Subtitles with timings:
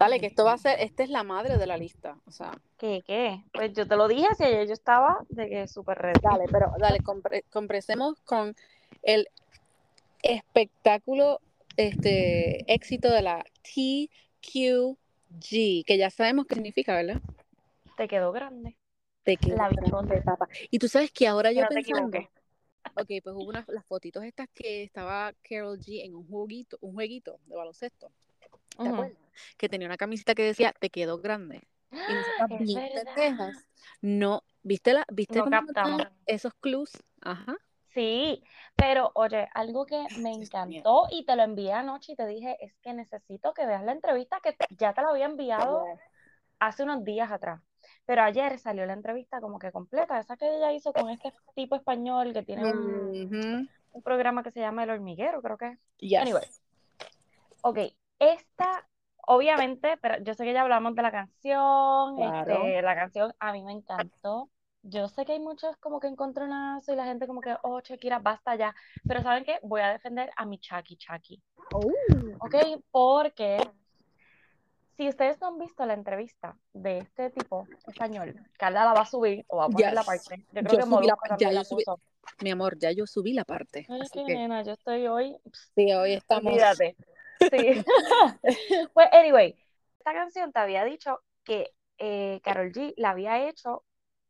[0.00, 2.58] Dale, que esto va a ser, esta es la madre de la lista, o sea.
[2.78, 3.44] ¿Qué, qué?
[3.52, 6.14] Pues yo te lo dije, si ayer yo estaba de que súper red.
[6.22, 8.56] Dale, pero dale, compre, compresemos con
[9.02, 9.28] el
[10.22, 11.42] espectáculo,
[11.76, 14.96] este, éxito de la TQG,
[15.84, 17.20] que ya sabemos qué significa, ¿verdad?
[17.98, 18.78] Te quedó grande.
[19.22, 20.48] Te quedó La grande, papá.
[20.70, 22.26] Y tú sabes que ahora yo te pensando, equivoques.
[22.94, 26.94] ok, pues hubo unas las fotitos estas que estaba Carol G en un jueguito, un
[26.94, 28.10] jueguito de baloncesto.
[28.78, 28.94] ¿Te Ujú.
[28.94, 29.29] acuerdas?
[29.56, 31.62] Que tenía una camiseta que decía, te quedó grande.
[31.90, 31.94] Y
[32.74, 33.14] verdad.
[33.14, 33.66] pendejas,
[34.00, 36.02] no, ¿viste la, viste No captamos.
[36.26, 37.02] esos clues?
[37.22, 37.56] Ajá.
[37.88, 38.44] Sí,
[38.76, 42.72] pero oye, algo que me encantó y te lo envié anoche y te dije, es
[42.76, 45.84] que necesito que veas la entrevista que ya te la había enviado
[46.60, 47.60] hace unos días atrás.
[48.06, 51.74] Pero ayer salió la entrevista como que completa, esa que ella hizo con este tipo
[51.74, 55.78] español que tiene un programa que se llama El Hormiguero, creo que es.
[55.98, 56.20] Yes.
[56.20, 56.44] Anyway.
[57.62, 57.78] Ok,
[58.18, 58.88] esta,
[59.26, 62.52] obviamente, pero yo sé que ya hablamos de la canción, Claro.
[62.66, 64.48] este, la canción a mí me encantó.
[64.82, 68.18] Yo sé que hay muchos como que encontronazo y la gente como que, oh, Shakira,
[68.18, 68.74] basta ya.
[69.06, 69.58] Pero ¿saben qué?
[69.62, 71.42] Voy a defender a mi Chucky Chucky.
[71.74, 71.90] Oh.
[72.40, 72.54] ¿ok?
[72.90, 73.58] Porque
[74.96, 79.06] si ustedes no han visto la entrevista de este tipo español, Carla la va a
[79.06, 80.46] subir o va a poner la parte.
[80.52, 81.84] Yo creo Yo que subí la ya la yo subí-.
[82.42, 83.86] Mi amor, ya yo subí la parte.
[83.88, 85.36] Ay, Así qué que nena, yo estoy hoy.
[85.74, 86.52] sí, hoy estamos.
[86.52, 86.96] Olvídate.
[87.50, 87.84] Sí.
[88.94, 89.56] Pues, anyway,
[89.98, 93.84] esta canción te había dicho que eh, Karol G la había hecho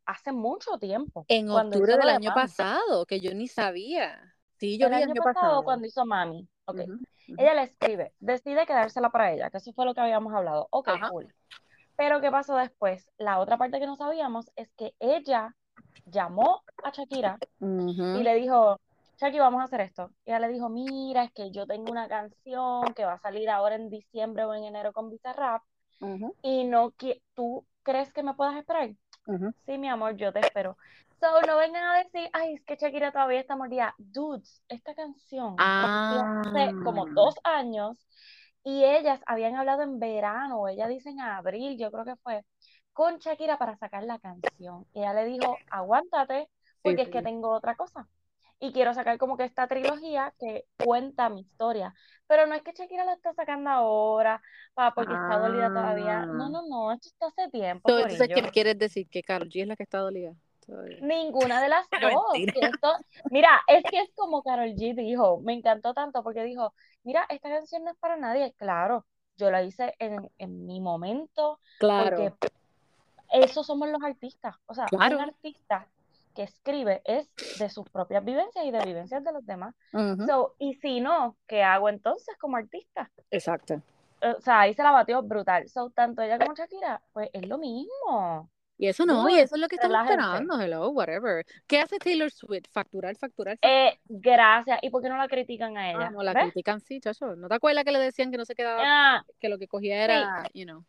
[0.07, 1.25] hace mucho tiempo.
[1.29, 2.35] En octubre del de año Mami.
[2.35, 4.35] pasado, que yo ni sabía.
[4.59, 6.49] Sí, yo El vi año pasado, cuando hizo Mami.
[6.67, 6.81] Ok.
[6.81, 7.03] Ujú, ujú.
[7.39, 10.69] Ella le escribe, decide quedársela para ella, que eso fue lo que habíamos hablado.
[10.71, 11.09] Ok, Ajá.
[11.11, 11.33] cool.
[11.97, 13.11] Pero ¿qué pasó después?
[13.19, 15.55] La otra parte que no sabíamos es que ella
[16.07, 18.81] llamó a Shakira y le dijo,
[19.21, 20.11] Shaki, vamos a hacer esto.
[20.25, 23.51] Y ella le dijo, mira, es que yo tengo una canción que va a salir
[23.51, 25.63] ahora en diciembre o en enero con Bizarrap
[26.01, 26.95] Ujú, y no
[27.35, 28.91] tú crees que me puedas esperar.
[29.67, 30.79] Sí, mi amor, yo te espero.
[31.21, 33.95] So, no vengan a decir, ay, es que Shakira todavía está mordida.
[33.99, 37.11] Dudes, esta canción hace como Ah.
[37.15, 37.99] dos años
[38.65, 42.43] y ellas habían hablado en verano, ella dice en abril, yo creo que fue,
[42.95, 44.87] con Shakira para sacar la canción.
[44.95, 46.49] Y ella le dijo, aguántate,
[46.83, 48.09] porque es que tengo otra cosa.
[48.63, 51.95] Y quiero sacar como que esta trilogía que cuenta mi historia.
[52.27, 54.43] Pero no es que Shakira la está sacando ahora,
[54.75, 56.27] pa, porque está dolida todavía.
[56.27, 56.49] No, Ah.
[56.51, 59.09] no, no, esto está hace tiempo, So, entonces, ¿qué quieres decir?
[59.09, 60.35] ¿Que Karol G es la que está dolida?
[60.67, 60.99] todavía?
[61.01, 61.87] Ninguna de las
[62.23, 62.35] dos.
[62.35, 62.93] Esto,
[63.31, 67.49] mira, es que es como Karol G dijo, me encantó tanto porque dijo, mira, esta
[67.49, 68.53] canción no es para nadie.
[68.59, 69.07] Claro,
[69.39, 72.15] yo la hice en, en mi momento, Claro.
[72.17, 72.35] porque
[73.33, 74.55] esos somos los artistas.
[74.67, 75.17] O sea, Claro.
[75.17, 75.89] un artista
[76.35, 79.75] que escribe es de sus propias vivencias y de vivencias de los demás.
[80.27, 83.11] So, y si no, ¿qué hago entonces como artista?
[83.31, 83.83] Exacto.
[84.23, 85.69] O sea, ahí se la batió brutal.
[85.69, 88.51] So, tanto ella como Shakira, pues es lo mismo.
[88.77, 91.45] Y eso no, y eso es lo que estamos esperando, hello, whatever.
[91.67, 92.65] ¿Qué hace Taylor Swift?
[92.73, 93.59] Facturar, facturar, facturar.
[93.61, 94.79] Eh, gracias.
[94.81, 96.07] ¿Y por qué no la critican a ella?
[96.07, 96.45] Ah, no, la ¿Ves?
[96.45, 97.37] critican, sí, chacho.
[97.37, 100.03] ¿No te acuerdas que le decían que no se quedaba, Ah, que lo que cogía
[100.03, 100.83] era, you know?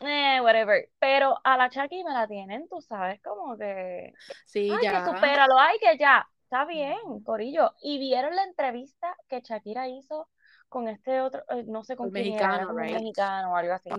[0.00, 0.88] Eh, whatever.
[0.98, 4.12] Pero a la Chucky me la tienen, tú sabes, como que,
[4.46, 5.04] Sí, ay, que ya.
[5.04, 6.26] supéralo, ay, que ya.
[6.44, 7.72] Está bien, Corillo.
[7.82, 10.28] Y vieron la entrevista que Shakira hizo
[10.68, 13.90] con este otro, eh, no sé con quién era mexicano, un mexicano o algo así.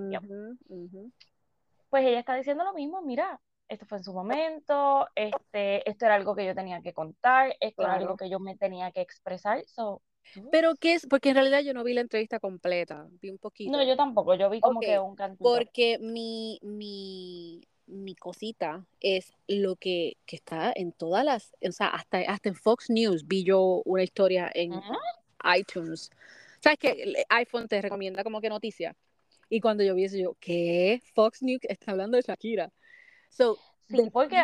[1.89, 6.15] Pues ella está diciendo lo mismo, mira, esto fue en su momento, este, esto era
[6.15, 8.17] algo que yo tenía que contar, esto era algo Claro.
[8.17, 9.63] que yo me tenía que expresar.
[9.67, 10.01] So,
[10.51, 13.71] Pero qué es, porque en realidad yo no vi la entrevista completa, vi un poquito.
[13.71, 15.43] no, yo tampoco, yo vi como que un cantito.
[15.43, 21.87] Porque mi, mi, mi cosita es lo que, que está en todas las, o sea,
[21.87, 24.95] hasta, hasta en Fox News vi yo una historia en Ujú.
[25.57, 26.11] iTunes.
[26.61, 28.95] ¿Sabes que iPhone te recomienda como que noticia?
[29.49, 31.01] Y cuando yo vi eso, yo, ¿qué?
[31.15, 32.71] Fox News está hablando de Shakira.
[33.29, 33.57] So,
[33.89, 34.43] Sí, porque,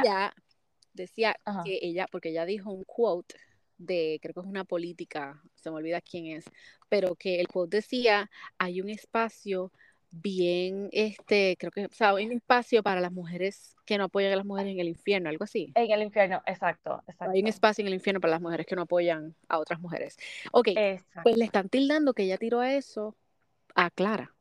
[0.93, 3.35] decía, que ella, porque ella dijo un quote
[3.77, 6.45] de, creo que es una política, se me olvida quién es,
[6.89, 9.71] pero que el quote decía, hay un espacio
[10.11, 14.31] bien, este, creo que, o sea, hay un espacio para las mujeres que no apoyan
[14.33, 15.75] a las mujeres en el infierno, algo así.
[15.75, 18.75] en el infierno, exacto, Hay un exacto, espacio en el infierno para las mujeres que
[18.75, 20.17] no apoyan a otras mujeres.
[20.51, 21.21] Ok, exacto.
[21.23, 23.15] pues le están tildando que ella tiró a eso
[23.75, 24.35] a Clara,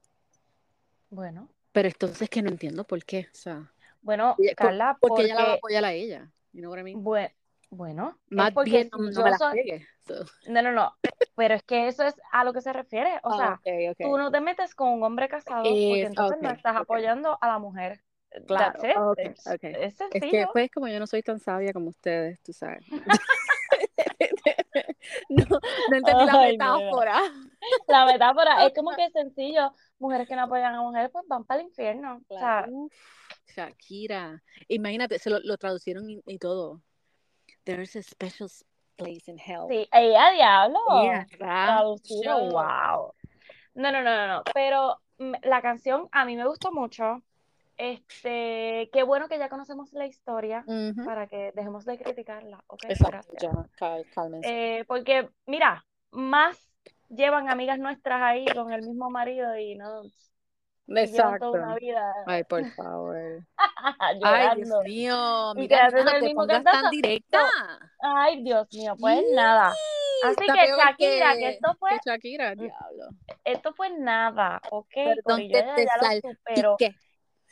[1.10, 3.72] Bueno, pero entonces que no entiendo por qué, o sea,
[4.02, 6.82] bueno, Carla, porque ella la va a porque, apoyar a ella, you know what I
[6.84, 7.02] mean?
[7.02, 7.34] bue-
[7.74, 9.86] bueno, es Más porque bien no, no me la soy, pegue.
[10.06, 10.14] so.
[10.48, 10.94] no, no, no,
[11.36, 13.96] pero es que eso es a lo que se refiere, o sea, ok, ok.
[14.00, 17.46] tú no te metes con un hombre casado porque Es- entonces no estás apoyando a
[17.48, 18.00] la mujer.
[18.46, 19.62] Claro, That's it.
[19.62, 22.84] Es Es que pues como yo no soy tan sabia como ustedes, tú sabes.
[25.28, 25.44] no,
[25.90, 27.20] no entendí la metáfora.
[27.88, 29.72] La metáfora es como que sencillo.
[29.98, 32.20] Mujeres que no apoyan a mujeres, pues van para el infierno.
[32.28, 32.66] O sea,
[33.54, 34.42] Shakira.
[34.68, 36.82] Imagínate, se lo, lo traducieron y, y todo.
[37.64, 38.48] There's a special
[38.96, 39.66] place in hell.
[39.68, 40.78] sí, ella diablo.
[41.02, 43.14] Yeah, Traducido, wow.
[43.74, 44.42] No, no, no, no, no.
[44.52, 47.22] Pero mm, la canción a mí me gustó mucho.
[47.76, 50.64] Este, qué bueno que ya conocemos la historia
[51.04, 52.62] para que dejemos de criticarla.
[52.68, 54.06] Ok, Exacto, ya, cal-.
[54.42, 56.70] Eh, porque, mira, más
[57.08, 60.02] llevan amigas nuestras ahí con el mismo marido y no
[60.86, 61.80] llevan toda una Exacto.
[61.80, 63.16] vida Ay, por favor.
[64.22, 66.82] Ay, Dios mío, mira, no te mismo pongas cantazo.
[66.82, 67.40] tan directa.
[68.00, 69.72] Ay, Dios mío, pues nada.
[70.24, 73.08] Así que Shakira, que que- esto fue, que Shakira, diablo.
[73.44, 74.88] esto fue nada, ¿ok?
[74.94, 76.94] Perdón que ella te ya salpique.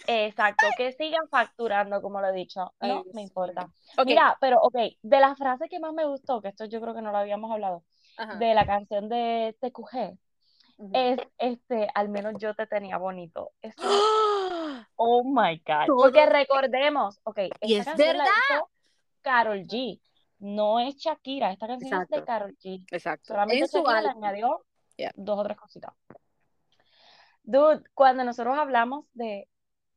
[0.06, 2.73] Exacto, que sigan facturando, como lo he dicho.
[2.81, 3.69] No me importa.
[4.05, 7.02] Mira, pero ok, de la frase que más me gustó, que esto yo creo que
[7.02, 7.84] no lo habíamos hablado,
[8.17, 8.37] ajá.
[8.37, 10.19] de la canción de TQG,
[10.92, 13.52] Es este, al menos yo te tenía bonito.
[13.62, 14.88] Eso, ¡Ah!
[14.96, 15.86] oh my God.
[15.86, 18.32] Todo- Porque recordemos, ok, Y esta es canción la verdad.
[18.54, 18.70] hizo
[19.22, 20.00] Karol G,
[20.38, 22.24] no es Shakira, esta canción es de.
[22.24, 22.84] Karol G.
[22.90, 23.26] Exacto.
[23.32, 24.64] Solamente Shakira le añadió
[24.96, 25.12] Yeah.
[25.16, 25.92] dos o tres cositas.
[27.44, 29.48] Dude, cuando nosotros hablamos de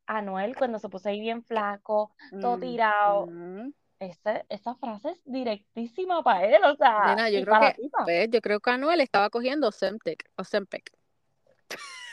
[0.07, 3.74] Anuel, cuando se puso ahí bien flaco, todo Mm, tirado, mm.
[4.00, 8.30] Ese- esa frase es directísima para él, o sea, Nena, yo creo para que, pues,
[8.30, 10.30] yo creo que Anuel estaba cogiendo Ozempic.
[10.38, 10.92] Ozempic.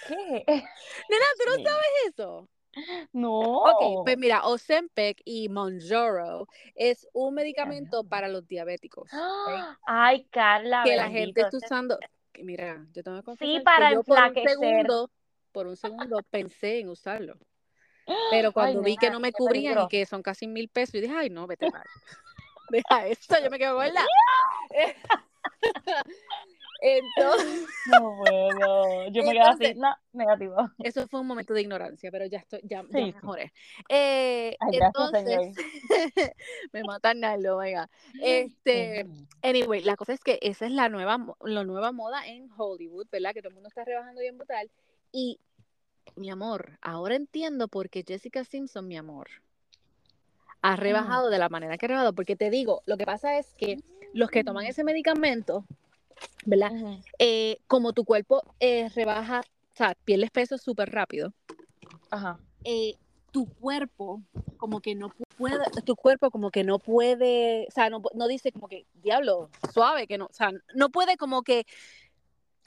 [0.08, 0.44] ¿Qué?
[0.46, 1.64] Nena, ¿tú no Sí.
[1.64, 2.48] sabes eso?
[3.12, 3.62] No.
[3.62, 9.10] Ok, pues mira, Ozempic y Monjaro es un medicamento para los diabéticos.
[9.86, 11.98] Ay, Carla, Que la gente está usando.
[12.32, 15.10] que Mira, yo tengo que Sí, que para yo por un segundo,
[15.52, 17.38] por un segundo pensé en usarlo.
[18.30, 20.94] Pero cuando Ay, vi que nena, no me cubrían y que son casi mil pesos,
[20.94, 21.84] yo dije, ay, no, vete para.
[22.70, 24.06] Deja eso, yo me quedo gorda.
[26.82, 29.08] Entonces, No puedo.
[29.10, 30.56] Yo me quedo así, no, negativo.
[30.82, 33.12] eso fue un momento de ignorancia, pero ya estoy, ya, ya Sí, sí.
[33.14, 33.52] mejoré.
[33.88, 35.54] Eh, Ay, gracias, entonces,
[36.72, 37.88] me matan Naldo, venga.
[38.20, 39.06] Este,
[39.42, 43.32] anyway, la cosa es que esa es la nueva, la nueva moda en Hollywood, ¿verdad?
[43.32, 44.68] Que todo el mundo está rebajando bien brutal.
[45.12, 45.38] Y,
[46.16, 49.28] mi amor, ahora entiendo por qué Jessica Simpson, mi amor,
[50.60, 52.12] ha rebajado de la manera que ha rebajado.
[52.12, 53.78] Porque te digo, lo que pasa es que
[54.12, 55.64] los que toman ese medicamento,
[56.44, 56.72] ¿verdad?
[57.18, 61.32] Eh, como tu cuerpo eh, rebaja, o sea, pierdes peso súper rápido,
[62.10, 62.38] Ajá.
[62.64, 62.94] eh,
[63.32, 64.22] tu cuerpo
[64.58, 68.28] como que no pu- puede, tu cuerpo como que no puede, o sea, no, no
[68.28, 71.66] dice como que, diablo, suave, que no, o sea, no puede como que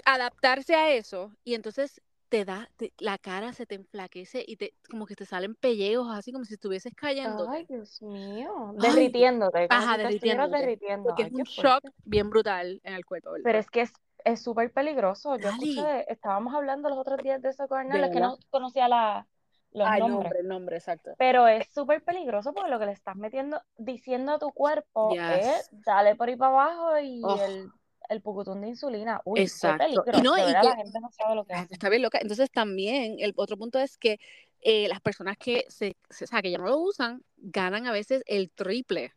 [0.03, 4.73] adaptarse a eso y entonces te da, te- la cara se te enflaquece y te,
[4.89, 7.49] como que te salen pellejos así como si estuvieses cayendo.
[7.49, 8.73] Ay, Dios mío.
[8.79, 9.67] Ay, Derritiéndote.
[9.69, 11.09] ajá, si derritiéndote, derritiendo.
[11.09, 11.87] Porque Ay, es un fuerte.
[11.87, 13.43] shock bien brutal en el cuerpo, ¿verdad?
[13.43, 13.93] Pero es que es
[14.25, 15.37] es súper peligroso.
[15.37, 18.87] Yo escuché, estábamos hablando los otros días de eso con ¿De Hernán, que no conocía
[18.87, 19.27] la,
[19.71, 20.19] los el nombres.
[20.23, 21.11] nombre, el nombre, exacto.
[21.19, 25.21] Pero es súper peligroso porque lo que le estás metiendo, diciendo a tu cuerpo Yes.
[25.47, 27.39] es dale por ahí para abajo y Oh.
[27.39, 27.69] el,
[28.09, 29.21] el pucutún de insulina.
[29.25, 30.03] Uy, Exacto.
[30.03, 31.73] qué Y no, y que- la gente no sabe lo que La hace.
[31.73, 32.19] está bien loca.
[32.21, 34.19] Entonces también el otro punto es que
[34.61, 37.91] eh, las personas que se, se- o sea, que ya no lo usan ganan a
[37.91, 39.13] veces el triple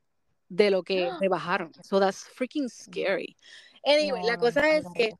[0.49, 1.17] de lo que ¡Ah!
[1.21, 1.73] rebajaron.
[1.83, 3.37] So that's freaking scary.
[3.85, 5.13] Anyway, la No, cosa no, es no, que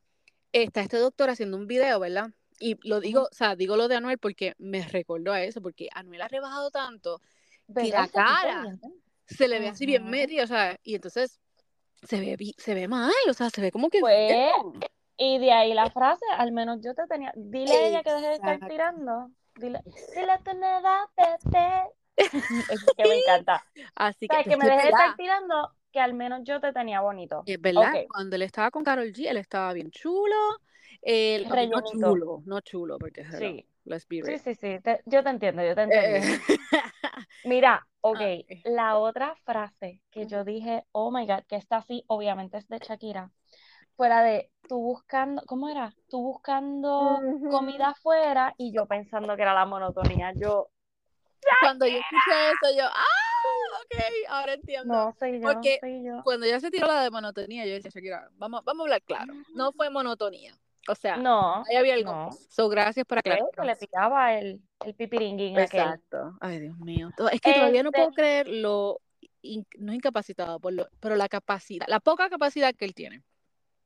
[0.51, 2.29] está este doctor haciendo un video, ¿verdad?
[2.59, 5.87] Y lo digo, o sea, digo lo de Anuel porque me recordó a eso, porque
[5.93, 7.21] Anuel ha rebajado tanto
[7.73, 8.81] que la cara bien.
[9.25, 11.39] se le ve así bien medio, o sea, y entonces
[12.07, 14.45] se ve, se ve mal, o sea, se ve como que Pues.
[15.17, 17.33] Y de ahí la frase, al menos yo te tenía.
[17.35, 19.31] Dile a ella que deje de estar tirando.
[19.55, 19.81] Dile,
[20.15, 21.83] dile a tu nueva bebé.
[22.69, 23.65] Es que me encanta.
[23.95, 26.61] Así O que, sea, que que me deje de estar tirando, que al menos yo
[26.61, 27.43] te tenía bonito.
[27.45, 30.35] Es verdad, cuando él estaba con Carol G, él estaba bien chulo.
[31.01, 33.65] Él, no chulo, no chulo, porque hello, Sí.
[33.85, 34.39] let's be Sí, real.
[34.39, 34.79] sí, sí.
[34.81, 36.43] te- yo te entiendo, yo te Eh, entendí.
[37.43, 38.45] Mira, ok, Ay.
[38.65, 42.79] la otra frase que yo dije, oh my God, que esta sí, obviamente es de
[42.79, 43.31] Shakira,
[43.95, 45.93] fuera de tú buscando, ¿cómo era?
[46.09, 50.31] Tú buscando comida afuera y yo pensando que era la monotonía.
[50.35, 50.69] Yo,
[51.61, 54.93] Cuando yo escuché eso, yo, ah, ok, ahora entiendo.
[54.93, 56.23] no, soy yo, Porque soy yo.
[56.23, 59.33] Cuando ya se tiró la de monotonía, yo decía, Shakira, vamos, vamos a hablar claro.
[59.53, 60.57] No fue monotonía.
[60.89, 62.29] O sea, No, ahí había algo no.
[62.49, 63.43] So, gracias por aclarar.
[63.55, 65.81] que le tiraba el, el pipiringuín aquel.
[65.81, 66.35] Exacto.
[66.41, 67.11] Ay, Dios mío.
[67.31, 68.99] Es que todavía no Este- puedo creer lo,
[69.43, 73.23] in- no incapacitado, por lo, pero la capacidad, la poca capacidad que él tiene.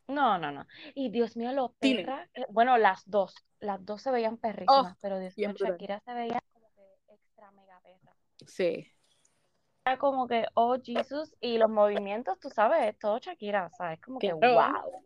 [0.08, 0.66] No, no, no.
[0.96, 2.04] Y Dios mío, lo Dime.
[2.06, 2.30] perra.
[2.34, 3.36] que- Bueno, las dos.
[3.60, 5.54] Las dos se veían perrísimas, pero Dios mío.
[5.58, 8.14] Shakira se veía como que extra mega perra.
[8.48, 8.88] Sí.
[9.86, 14.00] Era como que, oh, Jesus, y los movimientos, tú sabes, es todo Shakira, ¿sabes?
[14.00, 14.54] Como que, Claro.
[14.84, 15.02] wow.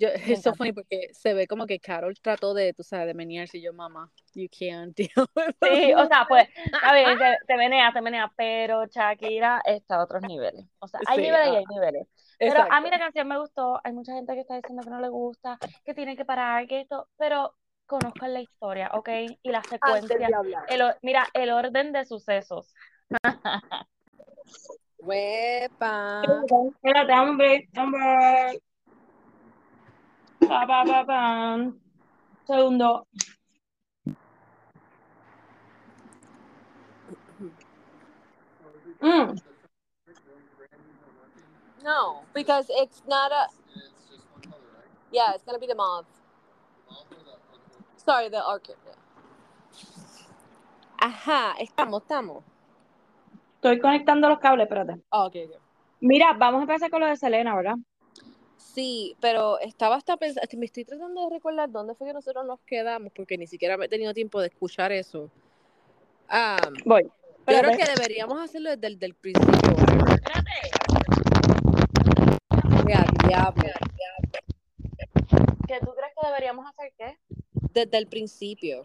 [0.00, 0.08] Yo,
[0.54, 3.62] eso fue porque se ve como que Carol trató de, tú sabes, de menearse y
[3.62, 7.92] yo, mamá, you can't deal with Sí, o sea, pues, está bien, te, te menea,
[7.92, 10.64] te menea, pero Shakira está a otros niveles.
[10.78, 12.08] O sea, hay Sí, niveles y ah, hay niveles.
[12.38, 15.00] Pero a mí la canción me gustó, hay mucha gente que está diciendo que no
[15.00, 17.54] le gusta, que tiene que parar, que esto, pero
[17.84, 19.08] conozcan la historia, ¿ok?
[19.42, 20.16] Y la secuencia,
[20.68, 22.72] el, mira, el orden de sucesos.
[24.98, 26.22] Huepa.
[26.22, 28.62] Espérate, hombre, hombre.
[30.48, 31.80] Pa, pa, pa, pam.
[32.46, 33.06] Segundo.
[39.00, 39.40] Mm.
[41.82, 43.46] No, because it's not a.
[45.12, 46.06] Yeah, it's gonna be the mauve.
[47.96, 48.76] Sorry, the orchid.
[50.98, 52.44] Ajá, estamos, estamos.
[53.54, 55.00] Estoy conectando los cables, espérate.
[55.10, 55.60] Ah, ok, ok.
[56.00, 57.76] Mira, vamos a empezar con lo de Selena, ¿verdad?
[58.74, 62.60] Sí, pero estaba hasta pensando, me estoy tratando de recordar dónde fue que nosotros nos
[62.60, 65.28] quedamos, porque ni siquiera me he tenido tiempo de escuchar eso.
[66.28, 67.02] Ah, Voy.
[67.04, 67.10] yo
[67.44, 67.78] creo Espérate.
[67.78, 69.74] que deberíamos hacerlo desde el del principio.
[73.26, 73.62] Diablo.
[75.66, 77.18] ¿Que tú crees que deberíamos hacer qué?
[77.72, 78.82] Desde el principio.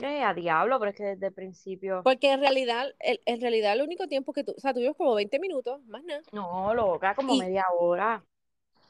[0.00, 2.00] Eh, a diablo, pero es que desde el principio.
[2.02, 5.14] Porque en realidad, el- en realidad el único tiempo que tú, o sea, tuvimos como
[5.14, 6.22] 20 minutos, más nada.
[6.32, 8.22] No, loca, como Y- media hora.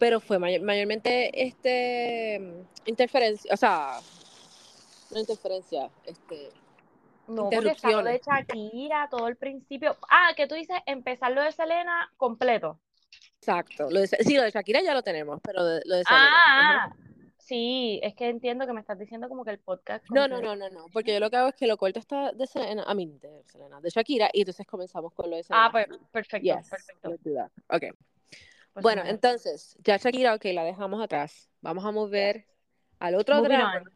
[0.02, 4.00] Pero fue may- mayormente este interferencia, o sea,
[5.12, 6.48] no interferencia, este
[7.28, 8.20] No, porque está lo de.
[8.20, 9.96] Shakira, todo el principio.
[10.10, 12.80] Ah, que tú dices empezar lo de Selena completo.
[13.38, 13.88] Exacto.
[13.90, 16.26] Lo de, sí, lo de Shakira ya lo tenemos, pero de- lo de Selena.
[16.26, 16.84] ajá.
[16.90, 16.96] Ah,
[17.38, 20.56] sí, es que entiendo que me estás diciendo como que el podcast No, no, no,
[20.56, 22.94] no, no, porque yo lo que hago es que lo corto hasta de Selena, a
[22.94, 25.66] mí de Selena, de Shakira, y entonces comenzamos con lo de Selena.
[25.66, 27.08] Ah, perfecto, Yes, perfecto.
[27.08, 27.22] let's
[28.80, 31.50] Bueno, entonces, ya Shakira, ok, la dejamos atrás.
[31.60, 32.46] Vamos a mover
[32.98, 33.92] al otro moving drama, on.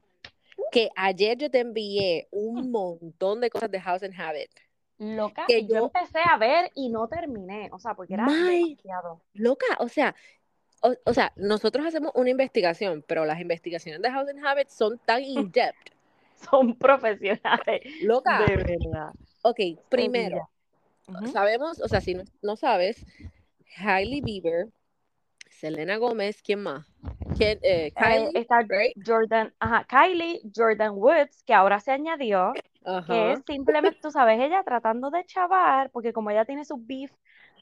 [0.70, 4.50] que ayer yo te envié un montón de cosas de House and Habit.
[4.98, 8.62] Loca, que yo yo- empecé a ver y no terminé, o sea, porque era My-
[8.70, 9.20] demasiado.
[9.34, 10.14] Loca, o sea,
[10.82, 14.98] o, o sea, nosotros hacemos una investigación, pero las investigaciones de House and Habit son
[14.98, 15.92] tan in-depth.
[16.50, 18.44] Son profesionales, Loca.
[18.46, 19.10] de verdad.
[19.42, 20.50] Ok, primero,
[21.32, 23.04] sabemos, o sea, si no, no sabes,
[23.78, 24.68] Hailey Bieber,
[25.50, 26.86] Selena Gómez, ¿quién más?
[27.36, 28.94] ¿Quién, eh, Kylie, está right?
[29.04, 32.52] Jordan, ajá, Kylie, Jordan Woods, que ahora se añadió,
[33.06, 37.10] que es simplemente, tú sabes, ella tratando de chavar, porque como ella tiene su beef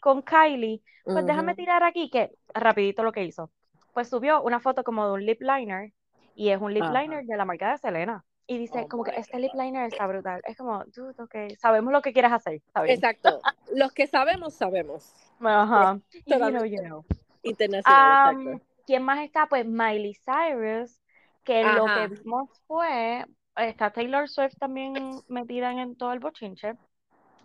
[0.01, 3.51] con Kylie, pues déjame tirar aquí que rapidito lo que hizo.
[3.93, 5.93] Pues subió una foto como de un lip liner
[6.35, 8.25] y es un lip liner de la marca de Selena.
[8.47, 10.43] Y dice Oh como que este lip liner está brutal.
[10.45, 12.61] Es como, dude, ok, sabemos lo que quieres hacer.
[12.87, 13.41] Exacto.
[13.75, 15.13] Los que sabemos, sabemos.
[15.41, 15.99] Ajá.
[16.27, 17.05] You know, you know.
[17.43, 18.65] Internacional, exacto.
[18.87, 19.47] ¿quién más está?
[19.47, 21.01] Pues Miley Cyrus,
[21.43, 23.25] que lo que vimos fue,
[23.57, 24.95] está Taylor Swift también
[25.29, 26.75] metida en, en todo el bochinche,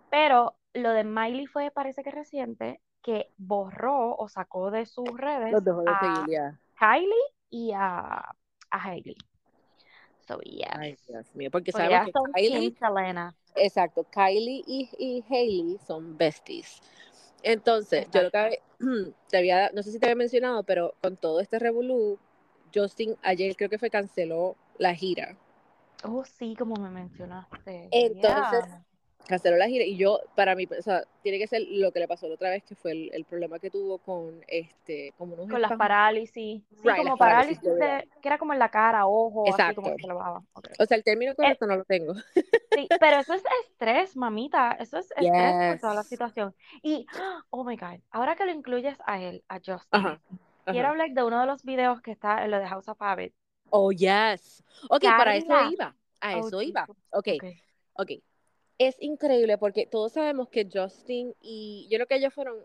[0.09, 5.51] pero lo de Miley fue, parece que reciente, que borró o sacó de sus redes
[5.51, 6.59] Los dejó de a seguir ya.
[6.77, 7.13] Kylie
[7.49, 8.35] y a,
[8.71, 9.17] a Hailey.
[10.29, 10.67] So, yes.
[10.71, 11.49] Ay, Dios mío.
[11.49, 13.35] Porque Porque sabemos que Kylie, Selena.
[13.55, 16.81] exacto, Kylie y, y Hailey son besties.
[17.41, 18.59] Entonces, yo lo que
[19.29, 22.19] te había, no sé si te había mencionado, pero con todo este revolú,
[22.73, 25.35] Justin ayer creo que fue canceló la gira.
[26.03, 27.87] Oh, sí, como me mencionaste.
[27.89, 28.85] Entonces, Yeah.
[29.29, 32.07] Canceló la gira y yo, para mí, o sea, tiene que ser lo que le
[32.07, 35.47] pasó la otra vez, que fue el, el problema que tuvo con, este, como unos
[35.49, 36.63] Con las parálisis.
[36.81, 39.89] Sí, Right, como parálisis, parálisis de que era como en la cara, ojo, así como
[39.89, 39.95] Exacto.
[39.95, 40.43] que le bajaba.
[40.53, 40.67] Ok.
[40.79, 42.13] O sea, el término correcto no lo tengo.
[42.73, 44.71] Sí, pero eso es estrés, mamita.
[44.73, 46.09] Eso es estrés por toda la Yes.
[46.09, 46.55] situación.
[46.83, 47.05] Y,
[47.49, 50.19] oh my God, ahora que lo incluyes a él, a Justin, Ajá.
[50.69, 50.91] quiero Ajá.
[50.91, 53.33] hablar de uno de los videos que está en lo de House of Habit.
[53.71, 54.63] Oh, yes.
[54.89, 55.95] Ok, para eso iba.
[56.21, 56.83] A Oh, eso iba.
[56.87, 56.97] Jesus.
[57.11, 57.43] Ok, Ok.
[57.93, 58.11] ok.
[58.79, 62.57] Es increíble porque todos sabemos que Justin y yo creo que ellos fueron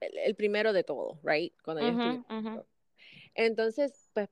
[0.00, 1.52] el, el primero de todo, right?
[1.62, 2.64] Cuando ellos estuvieron.
[3.34, 4.28] Entonces, pues,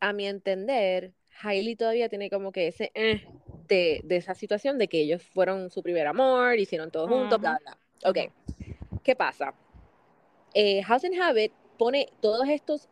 [0.00, 3.26] a mi entender, Hailey todavía tiene como que ese eh,
[3.68, 7.58] de, de esa situación de que ellos fueron su primer amor, hicieron todo juntos, bla,
[7.62, 7.78] bla.
[8.10, 8.32] Ok,
[9.02, 9.54] ¿qué pasa?
[10.54, 12.88] Eh, House and Habit pone todos estos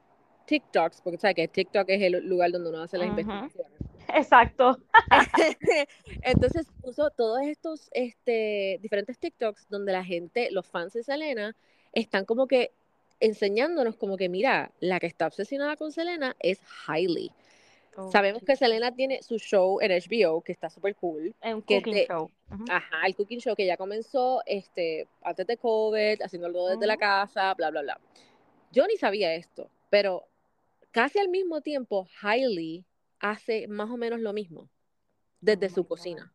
[0.46, 3.61] TikToks, porque sabes que TikTok es el lugar donde uno hace las investigaciones.
[4.14, 4.78] Exacto.
[6.22, 11.56] Entonces puso todos estos este, diferentes TikToks donde la gente, los fans de Selena,
[11.92, 12.72] están como que
[13.20, 17.30] enseñándonos como que, mira, la que está obsesionada con Selena es Hailey.
[17.96, 18.56] Oh, Sabemos que.
[18.56, 21.34] Selena tiene su show en HBO, que está súper cool.
[21.42, 22.30] Un cooking show.
[22.50, 22.64] Ujú.
[22.68, 27.00] Ajá, el cooking show que ya comenzó este, antes de COVID, haciéndolo desde la Ujú.
[27.00, 28.00] casa, bla, bla, bla.
[28.70, 30.24] Yo ni sabía esto, pero
[30.90, 32.84] casi al mismo tiempo, Hailey
[33.22, 34.68] hace más o menos lo mismo
[35.40, 36.34] desde Oh su cocina.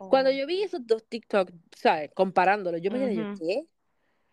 [0.00, 2.10] Oh Cuando yo vi esos dos TikTok, ¿sabes?
[2.14, 3.38] Comparándolos, yo me quedé, yo, Ujú.
[3.38, 3.66] ¿qué?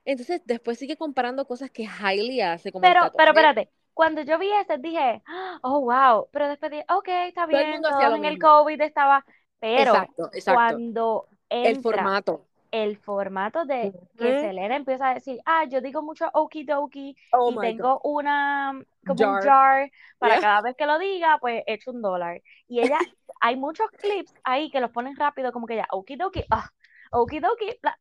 [0.06, 4.52] Entonces, después sigue comparando cosas que Hailey hace, como Pero, pero espérate, cuando yo vi
[4.52, 5.22] ese dije,
[5.64, 8.40] oh, wow, pero después dije, ok, está Todo el bien, mundo lo en el.
[8.40, 9.26] COVID estaba,
[9.60, 10.76] pero Exacto, exacto.
[10.76, 12.46] cuando El formato.
[12.74, 14.42] El formato de que Ujú.
[14.42, 18.74] Selena empieza a decir, ah, yo digo mucho okidoki Oh y tengo una,
[19.06, 19.44] como un Jar.
[19.44, 20.42] jar para Yeah.
[20.42, 22.42] cada vez que lo diga, pues echo un dólar.
[22.68, 22.98] Y ella,
[23.42, 26.70] hay muchos clips ahí que los ponen rápido, como que ya, okidoki, ah,
[27.12, 27.98] okidoki, bla.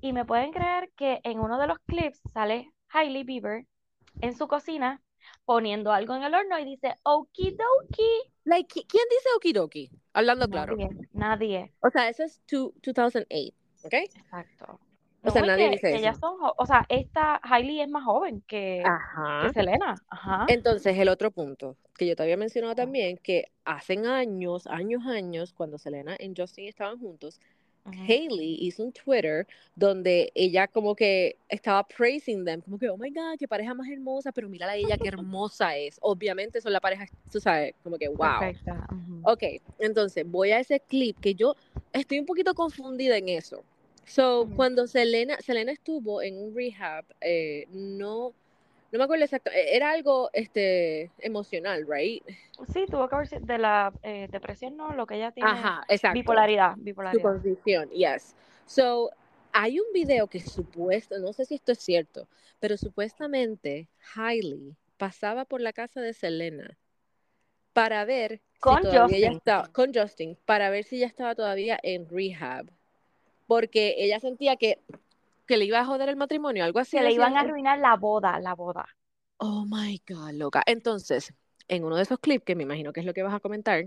[0.00, 3.66] Y me pueden creer que en uno de los clips sale Hailey Bieber
[4.20, 5.00] en su cocina
[5.44, 8.32] poniendo algo en el horno y dice, okidoki.
[8.44, 9.90] Like, ¿qui- ¿quién dice okidoki?
[10.12, 10.76] Hablando claro.
[10.76, 11.72] Nadie, nadie.
[11.82, 13.54] O sea, eso es two- 2008,
[13.86, 13.94] ¿ok?
[13.94, 14.80] Exacto.
[15.22, 16.28] O sea, No, nadie que, dice que ellas eso.
[16.28, 19.52] son, jo- o sea, esta Hailey es más joven que, que Ajá.
[19.52, 19.94] Selena.
[20.08, 20.46] Ajá.
[20.48, 22.82] Entonces, el otro punto que yo te había mencionado Ajá.
[22.82, 27.40] también, que hace años, años, años, cuando Selena y Justin estaban juntos.
[27.88, 33.10] Hailey hizo un Twitter donde ella como que estaba praising them, como que, oh my
[33.10, 35.96] God, qué pareja más hermosa, pero mírala a ella, qué hermosa es.
[36.02, 38.40] Obviamente son la pareja, tú sabes, como que, wow.
[38.40, 38.86] Perfecta.
[39.22, 39.42] Ok,
[39.78, 41.54] entonces voy a ese clip que yo
[41.92, 43.64] estoy un poquito confundida en eso.
[44.06, 48.32] So, cuando Selena, Selena estuvo en un rehab, eh, no,
[48.92, 52.22] no me acuerdo exacto, eh, era algo este, emocional, right?
[52.72, 54.94] Sí, tuvo que sido de la eh, depresión, ¿no?
[54.94, 56.14] Lo que ella tiene, Ajá, exacto.
[56.20, 57.22] bipolaridad, Su bipolaridad.
[57.22, 58.34] condición, yes.
[58.66, 59.10] So,
[59.52, 62.28] hay un video que supuesto, no sé si esto es cierto,
[62.60, 66.78] pero supuestamente Hailey pasaba por la casa de Selena
[67.72, 69.38] para ver Con si todavía ella Justin.
[69.38, 72.66] estaba, con Justin, para ver si ella estaba todavía en rehab,
[73.46, 74.80] porque ella sentía que,
[75.46, 77.96] que le iba a joder el matrimonio, algo así Que le iban a arruinar la
[77.96, 78.86] boda, la boda.
[79.38, 80.62] Oh my God, loca.
[80.66, 81.32] Entonces,
[81.68, 83.86] en uno de esos clips, que me imagino que es lo que vas a comentar,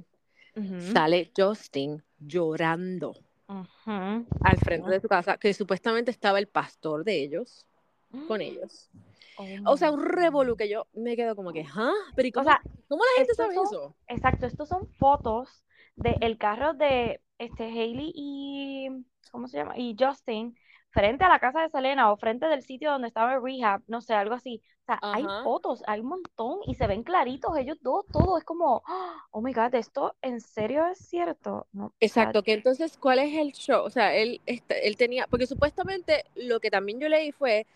[0.94, 3.14] sale Justin llorando
[3.48, 7.66] al frente de su casa, que supuestamente estaba el pastor de ellos
[8.27, 8.90] con ellos.
[9.38, 11.94] Oh O sea, un revolú que yo me quedo como que, ¿ah?
[12.16, 13.96] Pero ¿y O cómo, sea, cómo la gente sabe son, eso?
[14.07, 15.64] exacto, estos son fotos
[15.96, 18.90] del carro de este Hailey y,
[19.29, 19.77] ¿cómo se llama?
[19.77, 20.55] Y Justin
[20.92, 24.01] frente a la casa de Selena o frente del sitio donde estaba el rehab, no
[24.01, 24.61] sé, algo así.
[24.81, 28.44] O sea, hay fotos, hay un montón y se ven claritos ellos dos, todo es
[28.44, 28.81] como,
[29.31, 31.68] oh my God, ¿esto en serio es cierto?
[31.74, 33.83] No, o sea, Exacto, que entonces, ¿cuál es el show?
[33.83, 37.68] O sea, él, él tenía, porque supuestamente lo que también yo leí fue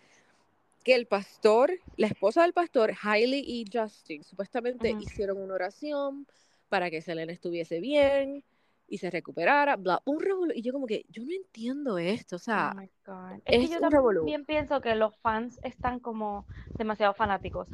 [0.82, 5.02] que el pastor, la esposa del pastor, Hailey y Justin, supuestamente ujú.
[5.02, 6.26] hicieron una oración
[6.68, 8.44] para que Selena estuviese bien
[8.86, 10.52] y se recuperara, bla, un revolú.
[10.54, 13.40] Y yo como que, yo no entiendo esto, o Oh sea, my God.
[13.46, 14.20] Es que es yo un revolú.
[14.20, 16.46] también pienso que los fans están como
[16.78, 17.68] demasiado fanáticos.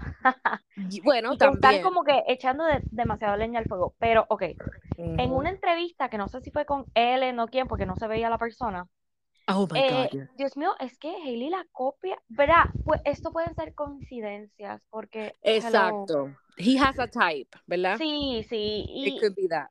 [0.90, 1.82] Y Bueno, Y que están también.
[1.82, 3.94] como que echando de- demasiado leña al fuego.
[3.98, 4.42] Pero, ok,
[4.96, 8.06] en una entrevista que no sé si fue con Ellen o quién, porque no se
[8.08, 8.86] veía la persona.
[9.48, 10.12] Oh my eh, God.
[10.12, 10.28] yeah.
[10.36, 12.16] Dios mío, es que Hailey la copia.
[12.28, 12.64] ¿Verdad?
[12.84, 15.56] Pues esto pueden ser coincidencias, porque, hello.
[15.56, 16.30] Exacto.
[16.56, 17.98] He has a type, ¿verdad?
[17.98, 18.84] Sí, sí.
[18.88, 19.68] It Y could be that.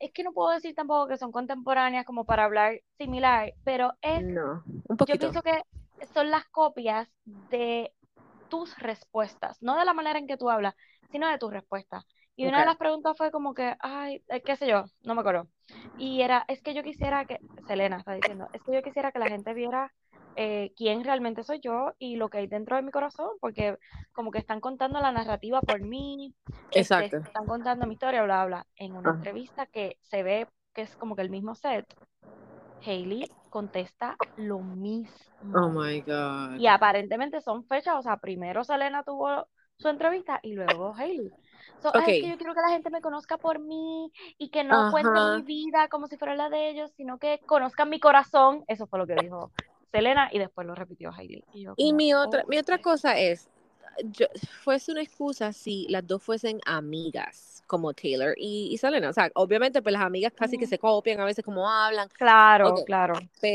[0.00, 4.24] Es que no puedo decir tampoco que son contemporáneas como para hablar similar, pero es
[4.36, 5.18] No, un yo poquito.
[5.18, 5.62] pienso que
[6.14, 7.92] son las copias de
[8.48, 10.74] tus respuestas, no de la manera en que tú hablas,
[11.10, 12.04] sino de tus respuestas.
[12.40, 15.20] Y una de las preguntas fue como que, ay, eh, qué sé yo, no me
[15.20, 15.46] acuerdo.
[15.98, 19.18] Y era, es que yo quisiera que, Selena está diciendo, es que yo quisiera que
[19.18, 19.92] la gente viera
[20.36, 23.76] eh, quién realmente soy yo y lo que hay dentro de mi corazón, porque
[24.14, 26.34] como que están contando la narrativa por mí,
[26.70, 27.18] este, Exacto.
[27.18, 28.66] están contando mi historia, bla, bla.
[28.76, 29.18] En una Ajá.
[29.18, 31.84] entrevista que se ve que es como que el mismo set,
[32.86, 35.78] Hailey contesta lo Oh mismo.
[35.78, 36.58] my God.
[36.58, 41.30] Y aparentemente son fechas, o sea, primero Selena tuvo su entrevista y luego Hailey.
[41.82, 44.64] So, "Ay, es que yo quiero que la gente me conozca por mí y que
[44.64, 45.42] no cuenten mi Ajá.
[45.42, 48.64] vida como si fuera la de ellos, sino que conozcan mi corazón.
[48.68, 49.52] Eso fue lo que dijo
[49.92, 51.44] Selena y después lo repitió Hailey.
[51.52, 52.82] Y yo Y mi otra, "Oh, mi otra ok".
[52.82, 53.48] cosa es,
[54.04, 54.26] yo,
[54.62, 59.10] fuese una excusa si las dos fuesen amigas, como Taylor y, y Selena.
[59.10, 62.08] O sea, obviamente, pues las amigas casi que se copian a veces como hablan.
[62.12, 63.14] Claro, Ok, claro.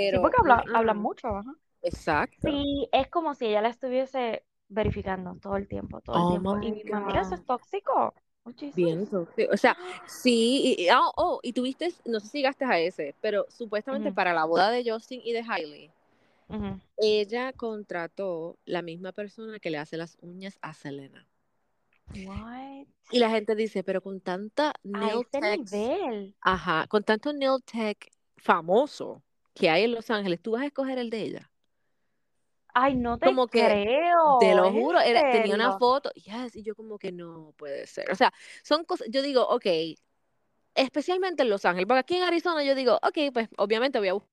[0.10, 1.54] Sí, pero, porque habla- hablan mm, mucho, ajá.
[1.84, 2.48] exacto.
[2.48, 6.58] Sí, es como si ella la estuviese verificando todo el tiempo, todo el Oh tiempo.
[6.62, 7.40] Y ma, mira, eso God.
[7.40, 8.14] es tóxico.
[8.58, 8.76] Jesus.
[8.76, 9.54] Bien tóxico.
[9.54, 9.76] O sea,
[10.06, 14.34] sí, y, oh, oh, y tuviste, no sé si llegaste a ese, pero supuestamente para
[14.34, 15.92] la boda de Justin y de Hailey,
[16.98, 21.28] ella contrató la misma persona que le hace las uñas a Selena.
[22.14, 22.86] What?
[23.12, 26.36] Y la gente dice, pero con tanta nail techs, nivel.
[26.42, 29.24] ajá, con tanto nail tech famoso
[29.56, 31.52] que hay en Los Ángeles, ¿tú vas a escoger el de ella?
[32.76, 34.38] Ay, no te Como que, creo.
[34.38, 37.54] te lo ¿es en juro, era- tenía una foto, yes, y yo como que no
[37.58, 38.12] puede ser.
[38.12, 38.34] O sea,
[38.64, 39.66] son cosas, yo digo, ok,
[40.76, 44.14] especialmente en Los Ángeles, porque aquí en Arizona yo digo, ok, pues obviamente voy a
[44.14, 44.30] buscar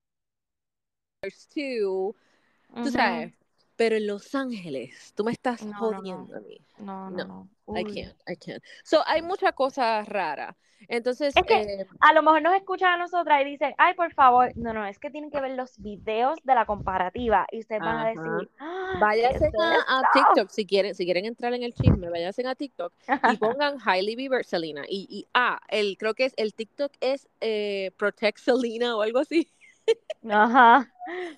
[2.81, 3.33] tú, sabes,
[3.75, 5.97] pero en Los Ángeles, tú me estás No, no, no.
[5.97, 6.61] jodiendo a mí.
[6.79, 7.49] No, no, No.
[7.75, 8.63] I can't, I can't.
[8.83, 10.55] So, hay muchas cosas raras.
[10.89, 14.13] Entonces, Es que eh, a lo mejor nos escuchan a nosotras y dicen, ay, por
[14.13, 17.79] favor, no, no, es que tienen que ver los videos de la comparativa y ustedes
[17.81, 20.09] van a decir, "Ah, ¿qué es váyanse a, a esto?".
[20.13, 23.07] TikTok si quieren, si quieren entrar en el chisme, váyanse a TikTok y
[23.57, 24.83] pongan Hailey Bieber Selena.
[24.87, 29.19] Y, y ah, el, creo que es el TikTok es eh, Protect Selena o algo
[29.19, 29.47] así.
[30.29, 30.89] Ajá.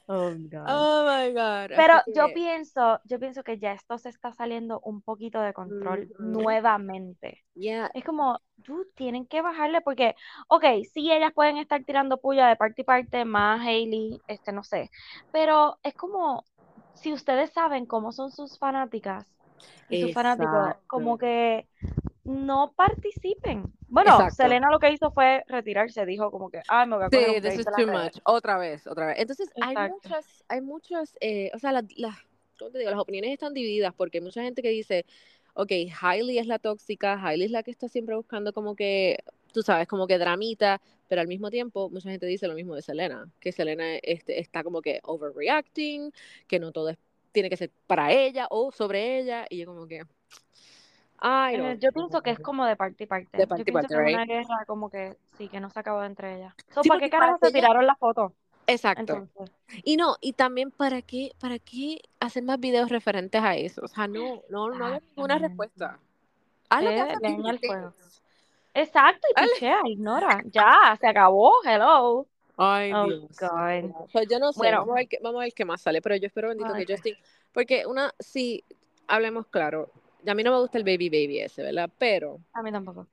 [0.08, 0.70] Oh, my God.
[0.70, 1.72] Oh my God.
[1.76, 6.10] Pero yo pienso, yo pienso que ya esto se está saliendo un poquito de control
[6.18, 7.44] nuevamente.
[7.56, 10.16] yeah, Es como, tú tienen que bajarle porque,
[10.48, 14.64] ok, sí, ellas pueden estar tirando puya de parte y parte, más Hailey, este, no
[14.64, 14.90] sé,
[15.32, 16.46] pero es como,
[16.94, 19.26] si ustedes saben cómo son sus fanáticas
[19.90, 21.68] y sus fanáticos, como que
[22.26, 23.66] no participen.
[23.96, 24.36] Bueno, Exacto.
[24.36, 27.36] Selena lo que hizo fue retirarse, dijo como que, ay, me voy a coger Sí,
[27.38, 28.16] un this is too redes".
[28.16, 28.18] much.
[28.26, 29.16] Otra vez, otra vez.
[29.20, 29.94] Entonces, hay Exacto.
[29.94, 31.86] muchas, hay muchas, eh, o sea, las,
[32.60, 32.92] ¿cómo te digo?
[32.92, 35.06] Las opiniones están divididas porque hay mucha gente que dice,
[35.54, 39.20] ok, Hailey es la tóxica, Hailey es la que está siempre buscando como que,
[39.54, 42.82] tú sabes, como que dramita, pero al mismo tiempo mucha gente dice lo mismo de
[42.82, 46.12] Selena, que Selena este, está como que overreacting,
[46.50, 46.98] que no todo es,
[47.32, 50.02] tiene que ser para ella o sobre ella, y yo como que,
[51.22, 53.38] I Eh, yo pienso que es como de parte y parte.
[53.38, 54.30] De Yo parte y pienso parte, que es una right?
[54.30, 56.54] guerra como que sí, que no se acabó entre ellas.
[56.74, 58.34] So, Sí, ¿para qué carajo se ella, tiraron la foto?
[58.68, 59.02] exacto.
[59.02, 59.52] Entonces,
[59.84, 63.82] Y no, y también para qué, para qué hacer más videos referentes a eso.
[63.84, 66.00] O sea, no, no, no hay ninguna respuesta.
[66.70, 67.90] Haz lo que.
[68.74, 70.42] Exacto, y pichea, ignora.
[70.52, 71.54] Ya, se acabó.
[71.64, 72.28] Hello.
[72.58, 73.24] Ay, Oh, Dios.
[73.40, 74.08] God.
[74.12, 76.02] Pues yo no sé, Bueno, vamos a ver qué, vamos a ver qué más sale,
[76.02, 77.16] pero yo espero bendito ay, que Justin,
[77.54, 78.64] porque una, sí,
[79.08, 79.90] hablemos claro,
[80.28, 81.90] a mí no me gusta el baby baby ese, ¿verdad?
[81.98, 83.08] Pero, a mí tampoco.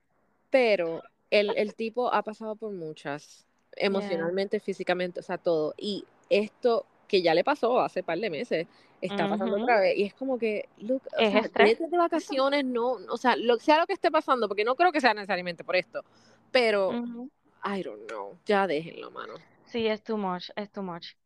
[0.50, 3.46] pero el, el tipo ha pasado por muchas,
[3.86, 3.86] Yeah.
[3.86, 5.74] emocionalmente, físicamente, o sea, todo.
[5.78, 8.66] Y esto que ya le pasó hace par de meses,
[9.00, 9.62] está pasando Ujú.
[9.62, 9.96] otra vez.
[9.96, 13.58] Y es como que, look, o Es sea, vete de vacaciones, no, o sea, lo,
[13.58, 16.04] sea lo que esté pasando, porque no creo que sea necesariamente por esto,
[16.50, 17.30] pero, Ujú.
[17.64, 19.34] I don't know, ya déjenlo, mano.
[19.64, 21.16] Sí, es too much, es too much.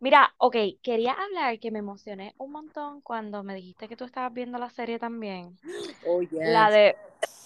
[0.00, 4.32] Mira, ok, quería hablar que me emocioné un montón cuando me dijiste que tú estabas
[4.32, 5.58] viendo la serie también.
[6.06, 6.74] Oh, La yes.
[6.76, 6.96] de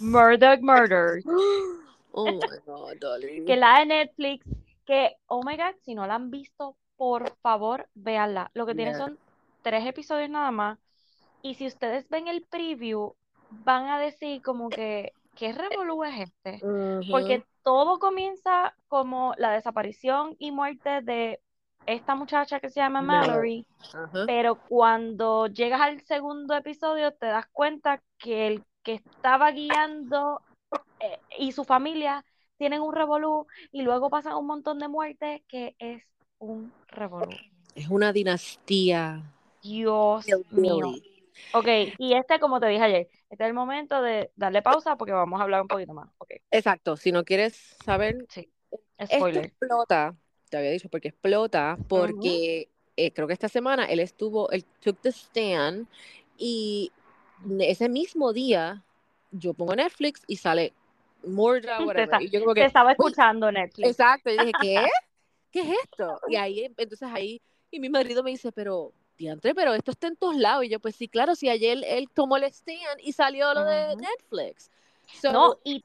[0.01, 1.25] Murdoch Murders,
[2.15, 3.47] Oh my God, darling.
[3.47, 4.47] que la de Netflix,
[4.85, 8.51] que, oh my God, si no la han visto, por favor, véanla.
[8.55, 8.99] Lo que tiene Yeah.
[8.99, 9.19] son
[9.63, 10.79] tres episodios nada más.
[11.41, 13.15] Y si ustedes ven el preview,
[13.49, 16.61] van a decir como que, ¿qué revolú es este?
[17.11, 21.41] Porque todo comienza como la desaparición y muerte de
[21.87, 23.67] esta muchacha que se llama Mallory.
[24.27, 30.41] Pero cuando llegas al segundo episodio te das cuenta que el que estaba guiando
[31.01, 32.25] eh, y su familia
[32.57, 36.03] tienen un revolú y luego pasan un montón de muertes que es
[36.39, 37.31] un revolú.
[37.75, 39.23] Es una dinastía.
[39.63, 40.93] Dios mío.
[41.55, 41.67] Ok,
[41.99, 45.41] y este, como te dije ayer, este es el momento de darle pausa porque vamos
[45.41, 46.09] a hablar un poquito más.
[46.19, 48.53] Ok, Exacto, si no quieres saber, sí,
[48.99, 50.15] esto explota,
[50.53, 55.01] te había dicho, porque explota, porque eh, creo que esta semana él estuvo, él took
[55.01, 55.89] the stand
[56.37, 56.93] y
[57.59, 58.85] ese mismo día
[59.31, 60.75] yo pongo Netflix y sale
[61.25, 62.05] Murder, Te, whatever.
[62.05, 63.89] esta- Y yo como te que, estaba uy, escuchando Netflix.
[63.89, 64.89] exacto, y dije, ¿qué?
[65.53, 66.21] ¿Qué es esto?
[66.29, 70.17] Y ahí, entonces ahí, y mi marido me dice, pero, diantre, pero esto está en
[70.17, 70.65] todos lados.
[70.65, 73.97] Y yo, pues sí, claro, si ayer él tomó el stand y salió lo de.
[73.97, 74.71] Netflix.
[75.21, 75.83] So, No, y,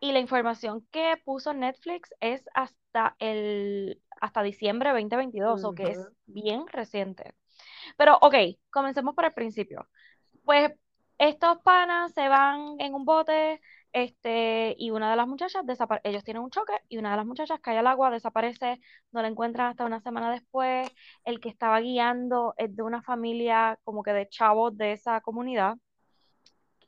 [0.00, 6.08] y la información que puso Netflix es hasta el hasta diciembre 2022, o que es
[6.26, 7.34] bien reciente.
[7.96, 8.34] Pero, ok,
[8.70, 9.88] comencemos por el principio.
[10.44, 10.72] Pues
[11.18, 13.60] estos panas se van en un bote,
[13.92, 17.26] este, y una de las muchachas desaparece, ellos tienen un choque y una de las
[17.26, 18.80] muchachas cae al agua, desaparece,
[19.12, 20.90] no la encuentran hasta una semana después.
[21.24, 25.76] El que estaba guiando es de una familia como que de chavos de esa comunidad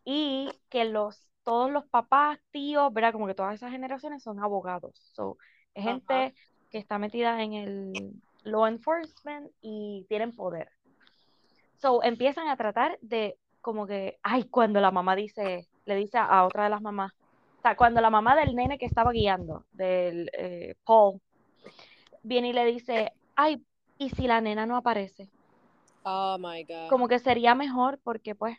[0.04, 3.12] y que los todos los papás, tíos, ¿verdad?
[3.12, 5.10] Como que todas esas generaciones son abogados.
[5.12, 5.36] So,
[5.74, 6.34] es gente
[6.72, 8.12] que está metida en el
[8.44, 10.70] law enforcement y tienen poder.
[11.76, 16.44] So, empiezan a tratar de como que, ay, cuando la mamá dice, le dice a
[16.44, 17.12] otra de las mamás,
[17.58, 21.20] o sea, cuando la mamá del nene que estaba guiando, del eh, Paul,
[22.24, 23.64] viene y le dice, ay,
[23.98, 25.28] ¿y si la nena no aparece?
[26.02, 26.88] Oh my God.
[26.88, 28.58] Como que sería mejor porque pues,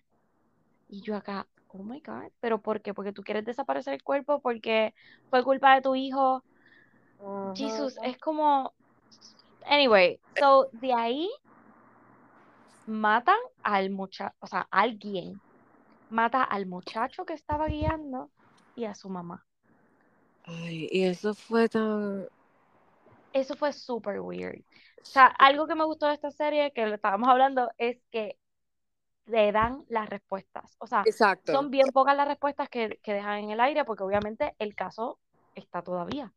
[0.88, 2.93] y yo acá, oh my God, pero ¿por qué?
[2.93, 4.93] Porque tú quieres desaparecer el cuerpo, porque
[5.30, 6.43] fue culpa de tu hijo.
[7.24, 7.54] Ajá.
[7.56, 8.74] Jesus, es como,
[9.66, 11.30] anyway, so de ahí
[12.86, 15.42] matan al muchacho, o sea, alguien
[16.10, 18.30] mata al muchacho que estaba guiando
[18.76, 19.46] y a su mamá.
[20.46, 22.28] Ay, y eso fue tan...
[23.32, 24.60] Eso fue súper weird.
[24.60, 28.38] O sea, algo que me gustó de esta serie, que lo estábamos hablando, es que
[29.26, 30.76] le dan las respuestas.
[30.80, 31.52] O sea, Exacto.
[31.52, 35.20] son bien pocas las respuestas que, que dejan en el aire, porque obviamente el caso
[35.56, 36.32] está todavía.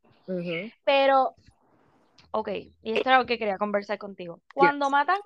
[0.85, 1.35] Pero,
[2.31, 2.49] ok,
[2.83, 4.41] y esto era lo que quería conversar contigo.
[4.55, 4.93] Cuando Yes.
[4.93, 5.21] matan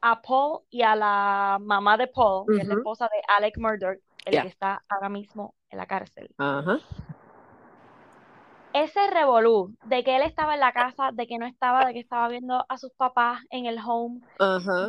[0.00, 3.98] a Paul y a la mamá de Paul, que es la esposa de Alec Murdoch,
[4.24, 4.42] el Yeah.
[4.42, 6.34] que está ahora mismo en la cárcel.
[8.74, 12.00] Ese revolú de que él estaba en la casa, de que no estaba, de que
[12.00, 14.20] estaba viendo a sus papás en el home,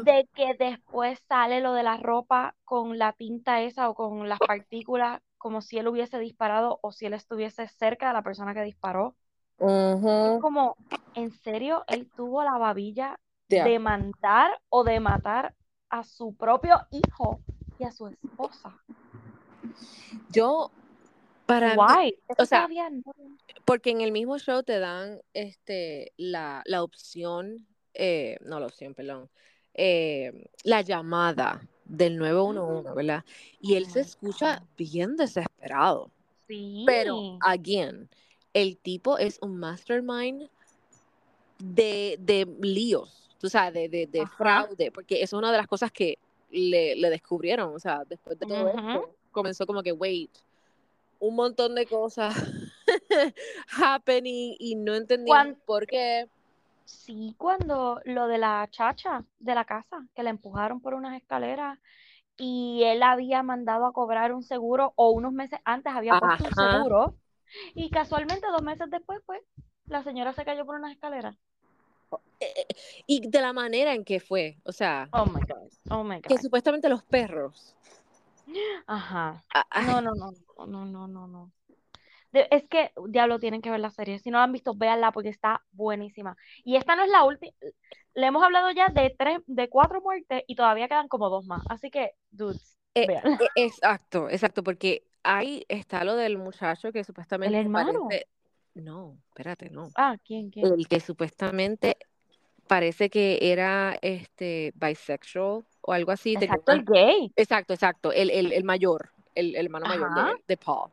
[0.04, 4.40] de que después sale lo de la ropa con la tinta esa o con las
[4.40, 8.62] partículas, como si él hubiese disparado o si él estuviese cerca de la persona que
[8.62, 9.16] disparó.
[9.60, 10.78] Es como,
[11.16, 13.20] ¿en serio él tuvo la babilla
[13.52, 13.64] Yeah.
[13.64, 15.56] de mandar o de matar
[15.90, 17.40] a su propio hijo
[17.80, 18.78] y a su esposa?
[20.30, 20.70] Yo,
[21.48, 22.16] para Why?
[22.38, 23.04] O sea, no-
[23.66, 28.94] porque en el mismo show te dan este la, la opción, eh, no la opción,
[28.94, 29.30] perdón,
[29.74, 33.26] eh, la llamada del 911, ¿verdad?
[33.60, 36.12] Y él se escucha bien desesperado.
[36.48, 36.84] Sí.
[36.86, 38.10] Pero, again,
[38.54, 40.50] el tipo es un mastermind
[41.58, 46.18] de, de líos, tú sabes, de, de, fraude, porque es una de las cosas que
[46.52, 50.32] le, le descubrieron, o sea, después de todo esto, comenzó como que, wait,
[51.20, 52.34] un montón de cosas
[53.78, 54.94] happening y no
[55.26, 56.28] Cuan- por qué.
[56.90, 61.78] Sí, cuando lo de la chacha de la casa, que la empujaron por unas escaleras
[62.36, 66.52] y él había mandado a cobrar un seguro o unos meses antes había puesto un
[66.52, 66.72] Ajá.
[66.72, 67.16] seguro
[67.76, 69.40] y casualmente dos meses después, pues,
[69.86, 71.38] la señora se cayó por unas escaleras.
[72.40, 72.76] Eh, eh,
[73.06, 76.40] Y de la manera en que fue, o sea, Oh my God, oh my que
[76.40, 77.76] supuestamente los perros.
[78.88, 79.44] Ajá.
[79.54, 80.32] ah, ah, no, no, no,
[80.66, 81.52] no, no, no, no.
[82.32, 84.20] De- es que, diablo, tienen que ver la serie.
[84.20, 86.38] Si no la han visto, véanla porque está buenísima.
[86.64, 87.52] Y esta no es la última.
[88.14, 91.64] Le hemos hablado ya de tres, de cuatro muertes y todavía quedan como dos más.
[91.70, 97.06] Así que, dudes, eh, eh, exacto, exacto, porque ahí está lo del muchacho que El
[97.06, 98.08] supuestamente hermano.
[98.08, 98.28] parece.
[98.76, 99.90] No, espérate, no.
[99.96, 100.74] Ah, ¿quién, quién?
[100.74, 101.98] El que supuestamente
[102.68, 106.34] parece que era este bisexual o algo así.
[106.36, 107.32] tenía Exacto, el gay.
[107.36, 108.12] Exacto, exacto.
[108.12, 110.92] El, el, el mayor, el, el hermano mayor de Paul.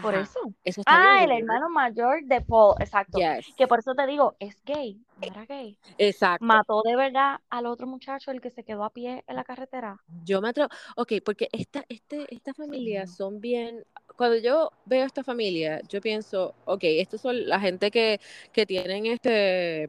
[0.00, 0.40] Por eso.
[0.64, 3.18] Eso está Ah, bien el hermano mayor de Paul, exacto.
[3.18, 3.46] Yes.
[3.56, 5.76] Que por eso te digo, es gay, no era gay.
[5.98, 6.44] Exacto.
[6.44, 10.00] Mató de verdad al otro muchacho, el que se quedó a pie en la carretera.
[10.24, 10.68] Yo me atrevo.
[10.96, 13.84] Ok, porque esta, este, esta familia son bien.
[14.16, 18.20] Cuando yo veo esta familia, yo pienso, ok, estos son la gente que,
[18.52, 19.88] que tienen este.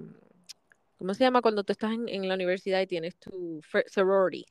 [0.98, 4.46] ¿Cómo se llama cuando tú estás en, en la universidad y tienes tu sorority?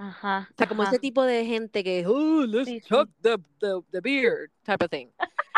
[0.00, 0.90] Ajá, O sea, como ajá.
[0.90, 2.88] ese tipo de gente que, oh, let's Sí, sí.
[2.88, 5.08] chuck the, the, the beard, type of thing.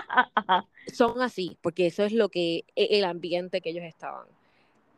[0.08, 0.64] Ajá.
[0.92, 4.26] Son así, porque eso es lo que, e- el ambiente que ellos estaban.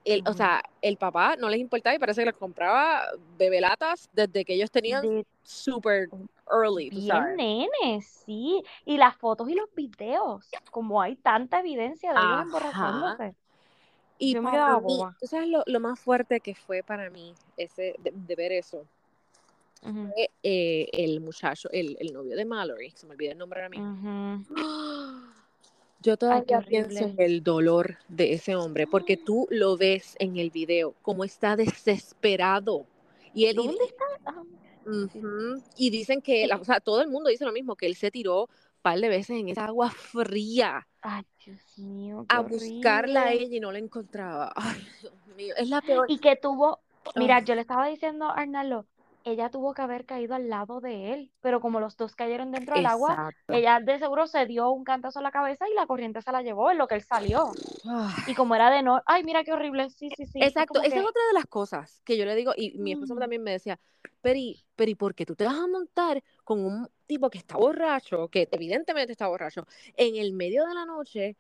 [0.05, 3.05] El, o sea, el papá no les importaba y parece que les compraba
[3.39, 6.09] bebelatas desde que ellos tenían De super
[6.51, 7.37] early, bien sabes.
[7.37, 8.63] nenes, sí.
[8.85, 13.35] Y las fotos y los videos, como hay tanta evidencia de ellos emborrachándose.
[14.19, 17.35] Y Yo me para mí, tú sabes lo, lo más fuerte que fue para mí
[17.57, 18.87] ese, de, de ver eso,
[19.83, 23.61] Ujú, fue eh, el muchacho, el, el novio de Mallory, se me olvida el nombre
[23.61, 23.93] ahora mismo.
[23.93, 24.55] ujú.
[26.01, 30.17] Yo Ay, qué todavía pienso en el dolor de ese hombre, porque tú lo ves
[30.19, 32.87] en el video, como está desesperado.
[33.33, 34.05] Y él, y, ¿Dónde está?
[34.27, 34.43] Ah,
[35.13, 35.19] sí.
[35.19, 35.63] Ujú.
[35.77, 38.11] y dicen que, la- o sea, todo el mundo dice lo mismo, que él se
[38.11, 38.49] tiró un
[38.83, 43.61] par de veces en esa agua fría Ay, Dios mío, a buscarla a ella y
[43.61, 44.53] no la encontraba.
[44.57, 46.11] Ay, Dios mío, es la peor.
[46.11, 46.81] Y que tuvo,
[47.17, 48.87] mira, Ah, yo le estaba diciendo a Arnaldo,
[49.25, 52.77] ella tuvo que haber caído al lado de él, pero como los dos cayeron dentro
[52.77, 56.21] del agua, ella de seguro se dio un cantazo a la cabeza y la corriente
[56.21, 57.51] se la llevó en lo que él salió.
[58.27, 61.07] Y como era de no, ay, mira qué horrible, sí, sí, sí, Exacto, esa es
[61.07, 63.81] otra de las cosas que yo le digo, y mi esposo mm, también me decía,
[64.21, 68.29] Peri, Peri, ¿por qué tú te vas a montar con un tipo que está borracho,
[68.29, 71.37] que evidentemente está borracho, en el medio de la noche,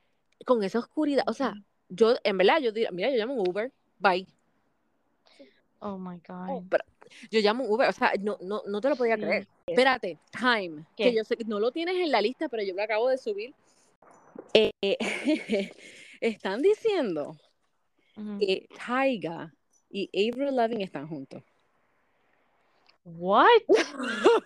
[0.46, 1.24] con esa oscuridad?
[1.26, 1.54] O sea,
[1.88, 4.26] yo, en verdad, yo diría, mira, yo llamo un Uber, bye.
[5.84, 6.68] Oh my Oh, God.
[6.70, 6.84] pero
[7.30, 9.44] yo llamo Uber, o sea, no, no, no te lo podía creer.
[9.44, 9.50] Sí.
[9.66, 11.14] Espérate, Time, que ¿Qué?
[11.14, 13.54] yo sé que no lo tienes en la lista, pero yo lo acabo de subir.
[14.54, 14.70] Eh,
[16.20, 17.36] están diciendo
[18.16, 18.38] Ujú.
[18.38, 19.52] que Tyga
[19.90, 21.42] y Avril Lavigne están juntos.
[23.04, 23.48] What?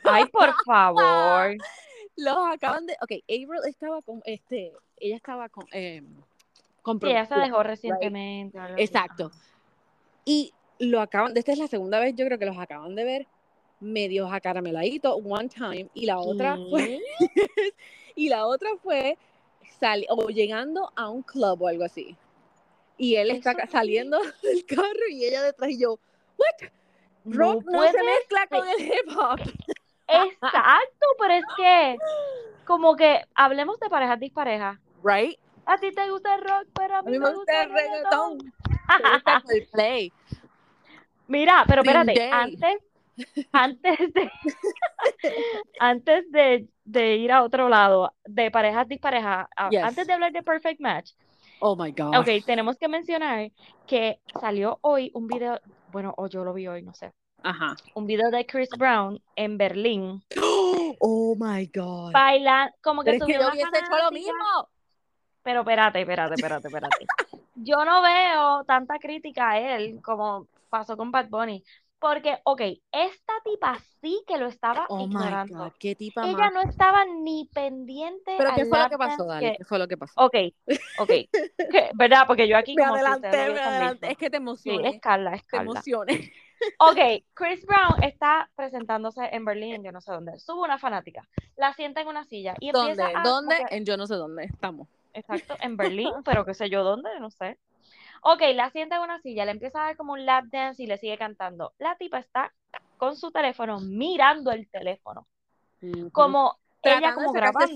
[0.04, 1.56] Ay, por favor.
[2.16, 2.94] Los acaban de.
[3.00, 4.20] Ok, Avril estaba con.
[4.24, 5.66] Este, ella estaba con.
[5.70, 6.02] Eh,
[7.00, 7.66] Sí, ella se dejó right?
[7.70, 8.82] recientemente, así.
[8.82, 9.30] Exacto.
[10.24, 13.26] Y lo acaban, esta es la segunda vez yo creo que los acaban de ver
[13.80, 17.00] medios acarameladitos one time y la otra fue
[18.14, 19.16] y la otra fue
[19.78, 22.16] sal, o llegando a un club o algo así.
[22.96, 25.98] Y él está Eso saliendo del carro y ella detrás y yo,
[26.36, 26.68] ¿what?
[27.24, 29.40] Rock no, puede se mezcla con el hip hop.
[30.08, 31.96] Exacto, pero es que
[32.64, 34.78] como que hablemos de parejas disparejas.
[35.04, 35.38] Right?
[35.66, 38.38] A ti te gusta el rock, pero a A mí, mí me gusta el reggaetón.
[38.38, 40.12] Me gusta el play.
[41.28, 42.30] Mira, pero espérate, Day.
[42.32, 42.78] antes,
[43.52, 44.30] antes de,
[45.80, 49.82] antes de, de ir a otro lado, de parejas disparejas, Yes.
[49.84, 51.12] antes de hablar de Perfect Match,
[51.60, 52.16] Oh my God.
[52.20, 53.50] ok, tenemos que mencionar
[53.86, 55.60] que salió hoy un video,
[55.92, 57.12] bueno, o yo lo vi hoy, no sé,
[57.42, 57.74] Ajá.
[57.94, 60.22] un video de Chris Brown en Berlín,
[61.00, 62.12] Oh my God.
[62.12, 64.68] bailando, como que Pero es que subió yo una hubiese hecho lo mismo.
[65.42, 67.06] Pero espérate, espérate, espérate, espérate.
[67.64, 71.62] Yo no veo tanta crítica a él como pasó con Bad Bunny.
[71.98, 72.60] Porque, ok,
[72.92, 75.64] esta tipa sí que lo estaba Oh my ignorando.
[75.64, 75.72] God.
[75.80, 76.52] Qué tipa Ella más.
[76.52, 79.50] no estaba ni pendiente Pero ¿qué fue lo que pasó, Dali?
[79.50, 80.24] que- ¿Qué fue lo que pasó?
[80.24, 80.34] Ok,
[81.00, 81.10] ok.
[81.98, 82.24] ¿Verdad?
[82.26, 84.10] Porque yo aquí Me como adelanté, adelanté.
[84.12, 84.90] Es que te Sí, emocioné.
[84.90, 86.32] es Carla, es Te emocioné.
[86.80, 86.98] Ok,
[87.34, 90.38] Chris Brown está presentándose en Berlín, yo no sé dónde.
[90.38, 93.14] Sube una fanática, la sienta en una silla y empieza ¿Dónde?
[93.14, 93.22] a...
[93.24, 93.56] ¿Dónde?
[93.70, 94.88] En yo no sé dónde estamos.
[95.12, 97.58] Exacto, en Berlín, pero qué sé yo dónde, no sé.
[98.22, 100.86] Ok, la sienta en una silla, le empieza a dar como un lap dance y
[100.86, 101.72] le sigue cantando.
[101.78, 102.52] La tipa está
[102.96, 105.26] con su teléfono, mirando el teléfono,
[106.12, 107.32] como ella como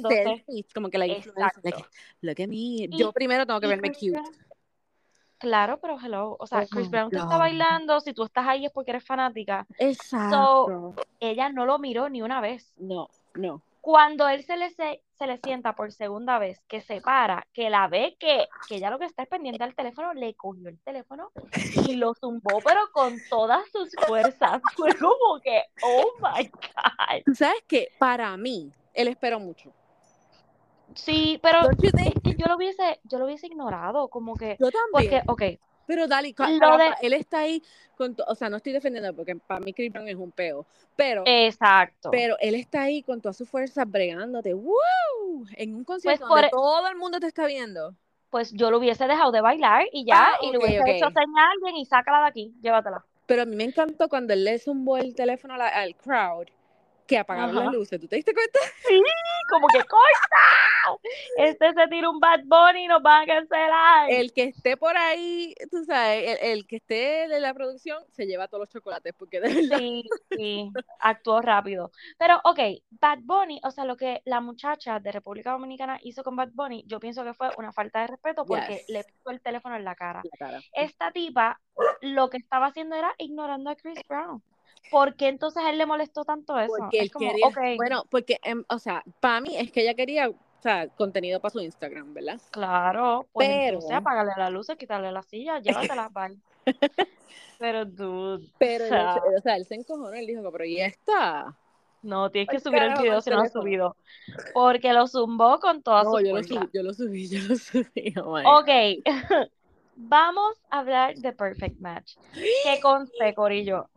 [0.08, 1.60] selfies, como que la influencia.
[1.62, 1.84] Like,
[2.22, 2.54] look at me.
[2.56, 4.20] Y- Yo primero tengo que verme cute.
[5.38, 8.64] Claro, pero hello, o sea, Oh Chris Brown te está bailando, si tú estás ahí
[8.64, 9.66] es porque eres fanática.
[9.78, 10.94] Exacto.
[11.18, 12.72] Ella no lo miró ni una vez.
[12.76, 13.60] No, no.
[13.82, 17.68] Cuando él se le, se, se le sienta por segunda vez, que se para, que
[17.68, 20.78] la ve que, que ella lo que está es pendiente al teléfono, le cogió el
[20.82, 21.32] teléfono
[21.88, 24.62] y lo zumbó, pero con todas sus fuerzas.
[24.76, 27.22] Fue como que, oh my God.
[27.26, 29.72] Tú sabes que para mí, él esperó mucho.
[30.94, 31.76] Sí, pero es
[32.22, 35.24] que yo lo hubiese, yo lo hubiese ignorado, como que, Yo también.
[35.26, 35.60] porque, ok,
[35.92, 37.62] Pero Dali, Lo de- él está ahí
[37.98, 40.64] con, o sea, no estoy defendiendo porque para mí Chris Brown es un peo,
[40.96, 42.10] pero, exacto.
[42.10, 45.44] pero él está ahí con todas sus fuerzas bregándote, ¡Woo!
[45.54, 47.94] En un concierto por donde e- todo el mundo te está viendo.
[48.30, 50.88] Pues yo lo hubiese dejado de bailar y ya, Ah, y le ok, hubiese ok.
[50.88, 53.04] hecho señal a alguien y sácala de aquí, llévatela.
[53.26, 56.46] Pero a mí me encantó cuando él le zumbó el teléfono al crowd
[57.06, 57.64] que apagaron Ajá.
[57.66, 58.00] las luces.
[58.00, 58.58] ¿Tú te diste cuenta?
[58.88, 59.02] Sí,
[59.50, 60.98] como que corta.
[61.36, 64.10] Este se tira un Bad Bunny y nos van a cancelar.
[64.10, 68.26] El que esté por ahí, tú sabes, el, el que esté de la producción se
[68.26, 69.78] lleva todos los chocolates porque de verdad.
[69.78, 71.90] Sí, sí, actuó rápido.
[72.18, 72.58] Pero, ok,
[72.90, 76.84] Bad Bunny, o sea, lo que la muchacha de República Dominicana hizo con Bad Bunny,
[76.86, 78.88] yo pienso que fue una falta de respeto porque Yes.
[78.88, 80.22] le puso el teléfono en la cara.
[80.24, 80.60] La cara.
[80.72, 81.60] Esta tipa
[82.00, 84.42] lo que estaba haciendo era ignorando a Chris Brown.
[84.90, 86.72] ¿Por qué entonces a él le molestó tanto eso?
[86.78, 89.94] Porque es él como, quería, bueno, porque, em, o sea, para mí es que ella
[89.94, 92.40] quería, o sea, contenido para su Instagram, ¿verdad?
[92.50, 96.38] claro, pues Pero- entonces apagarle la luz, quitarle la silla, llévatela, bye.
[97.58, 100.80] Pero, dude, Pero, o él, sea, o sea, él se encojonó, él dijo, pero ¿y
[100.80, 101.56] esta?
[102.02, 103.96] no, tienes que subir el video si no lo has subido.
[104.52, 107.56] Porque lo zumbó con toda No, su yo lo subí, yo lo subí, yo lo
[107.56, 108.14] subí.
[108.20, 108.58] oh.
[108.60, 108.68] Ok,
[109.96, 112.14] vamos a hablar de Perfect Match.
[112.34, 113.88] Que conste, Corillo.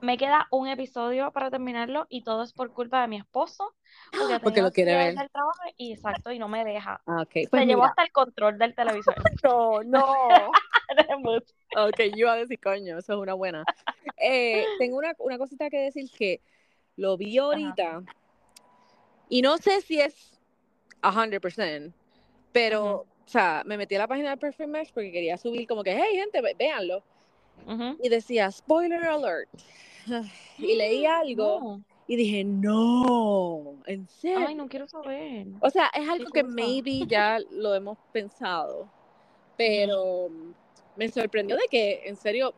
[0.00, 3.74] Me queda un episodio para terminarlo y todo es por culpa de mi esposo.
[4.12, 5.14] Porque, Porque lo quiere ver.
[5.14, 7.00] del trabajo y exacto, y no me deja.
[7.06, 9.14] Ah, ok, Se pues llevó hasta el control del televisor.
[9.42, 10.50] No, no.
[11.76, 13.64] Ok, yo iba a decir, coño, eso es una buena.
[14.18, 16.40] Eh, tengo una, una cosita que decir que
[16.96, 18.02] lo vi ahorita
[19.28, 20.40] y no sé si es
[21.02, 21.92] 100%,
[22.52, 25.82] pero, o sea, me metí a la página de Perfect Match porque quería subir como
[25.82, 26.54] que, hey, gente, ve-
[28.02, 29.48] Y decía, spoiler alert.
[30.58, 31.82] Y leí algo No.
[32.06, 34.46] y dije, no, en serio.
[34.46, 35.48] Ay, no quiero saber.
[35.60, 38.88] O sea, es algo que maybe ya lo hemos pensado,
[39.56, 40.28] pero
[40.96, 42.54] me sorprendió de que en serio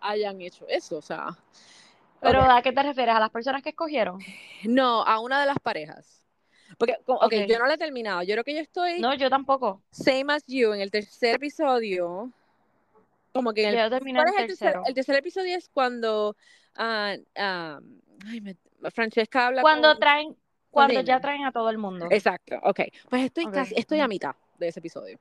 [0.00, 1.28] hayan hecho eso, o sea,
[2.20, 3.14] Pero ¿a qué te refieres?
[3.14, 4.18] ¿A las personas que escogieron?
[4.64, 6.20] no, a una de las parejas.
[6.78, 7.32] Porque, co- ok, Ok.
[7.48, 9.82] yo no la he terminado, yo creo que yo estoy No, yo tampoco.
[9.92, 12.30] same as you en el tercer episodio,
[13.32, 14.72] como que en el, Yo terminé ¿cuál el es el tercer?
[14.72, 14.84] tercero.
[14.86, 16.36] El tercer episodio es cuando
[16.74, 17.20] ay,
[18.42, 18.56] me-
[18.90, 20.00] Francesca habla Cuando con...
[20.00, 20.36] traen,
[20.70, 22.06] cuando ya traen a todo el mundo.
[22.10, 25.18] Exacto, ok, pues estoy casi, estoy a mitad de ese episodio.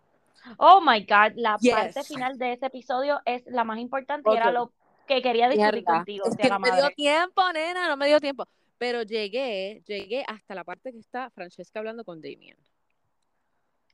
[0.57, 4.51] Oh my God, la parte final de ese episodio es la más importante y era
[4.51, 4.71] lo
[5.07, 6.03] que quería discutir Mierda.
[6.05, 8.45] contigo, Es sea que la no me dio tiempo, nena, no me dio tiempo.
[8.77, 12.55] Pero llegué, llegué hasta la parte que está Francesca hablando con Damien.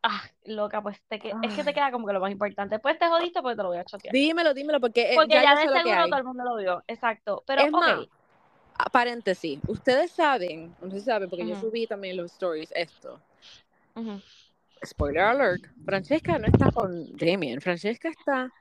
[0.07, 2.75] Ah, loca, pues te que- es que te queda como que lo más importante.
[2.75, 4.13] Después te jodiste porque te lo voy a chotear.
[4.13, 6.83] Dímelo, dímelo, porque, eh, Porque ya, ya, de seguro todo el mundo lo vio.
[6.85, 7.43] Exacto.
[7.47, 8.09] Pero, Es más, ok.
[8.77, 13.19] ah, paréntesis, ustedes saben, no sé si saben, porque yo subí también los stories esto.
[14.85, 18.51] Spoiler alert, Francesca no está con Damien, Francesca está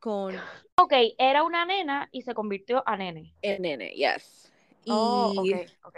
[0.00, 0.34] con
[0.74, 3.32] Ok, era una nena y se convirtió a nene.
[3.42, 4.52] el nene, yes.
[4.84, 5.96] Y Oh, ok, ok.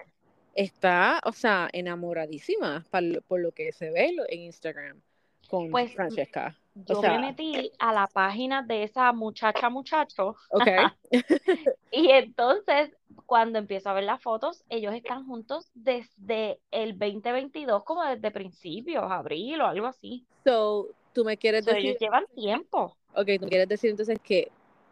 [0.54, 2.84] Está, o sea, enamoradísima
[3.26, 5.00] por lo que se ve en Instagram
[5.48, 6.56] con Pues, Francesca.
[6.74, 10.66] Yo sea- me metí a la página de esa muchacha muchacho Ok.
[11.92, 12.90] y entonces
[13.26, 19.04] cuando empiezo a ver las fotos, ellos están juntos desde el 2022, como desde principios,
[19.10, 20.24] abril o algo así.
[20.44, 22.96] So, tú me quieres O sea, decir, ellos llevan tiempo.
[23.14, 24.50] ok, tú me quieres decir entonces que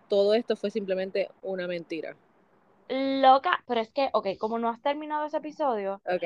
[0.09, 2.15] todo esto fue simplemente una mentira.
[2.91, 6.22] Loca, pero es que, ok, como no has terminado ese episodio, Ok.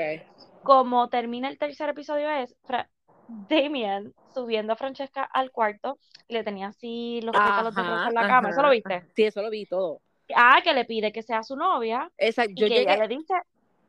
[0.62, 2.88] como termina el tercer episodio es Fra-
[3.26, 8.14] Damien subiendo a Francesca al cuarto y le tenía así los pétalos de rosa en
[8.14, 9.02] la cama, ¿eso lo viste?
[9.14, 10.00] Sí, eso lo vi todo.
[10.34, 13.16] Ah, que le pide que sea su novia Exacto, y yo que ella llegué, le
[13.16, 13.34] dice,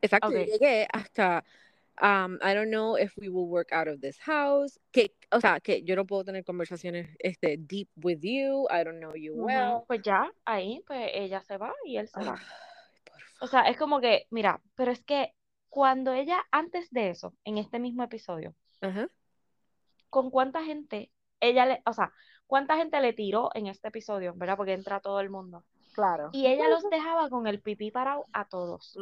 [0.01, 1.43] exacto, yo llegué hasta,
[2.01, 5.59] um, I don't know if we will work out of this house, que, o sea,
[5.59, 9.83] que yo no puedo tener conversaciones, este, deep with you, I don't know you well.
[9.87, 12.39] pues ya, ahí, pues ella se va y él se va.
[13.41, 15.33] O sea, es como que, mira, pero es que
[15.69, 18.55] cuando ella, antes de eso, en este mismo episodio,
[20.09, 22.11] con cuánta gente ella le, o sea,
[22.47, 24.57] cuánta gente le tiró en este episodio, ¿verdad?
[24.57, 25.65] Porque entra todo el mundo.
[25.95, 26.29] Claro.
[26.33, 28.97] Y ella los dejaba con el pipí parado a todos.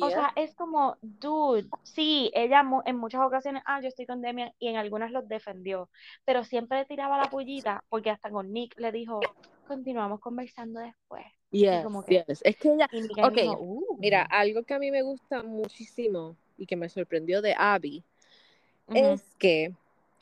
[0.00, 4.20] O sea, es como, dude, sí, ella mu- en muchas ocasiones, ah, yo estoy con
[4.20, 5.88] Demian, y en algunas los defendió,
[6.26, 9.20] pero siempre le tiraba la pollita, porque hasta con Nick le dijo,
[9.66, 11.24] continuamos conversando después.
[11.50, 12.42] Yes, como que- yes.
[12.44, 13.96] Es que ella, Nick dijo, "Uh".
[13.98, 18.04] mira, algo que a mí me gusta muchísimo y que me sorprendió de Abby
[18.88, 19.72] es que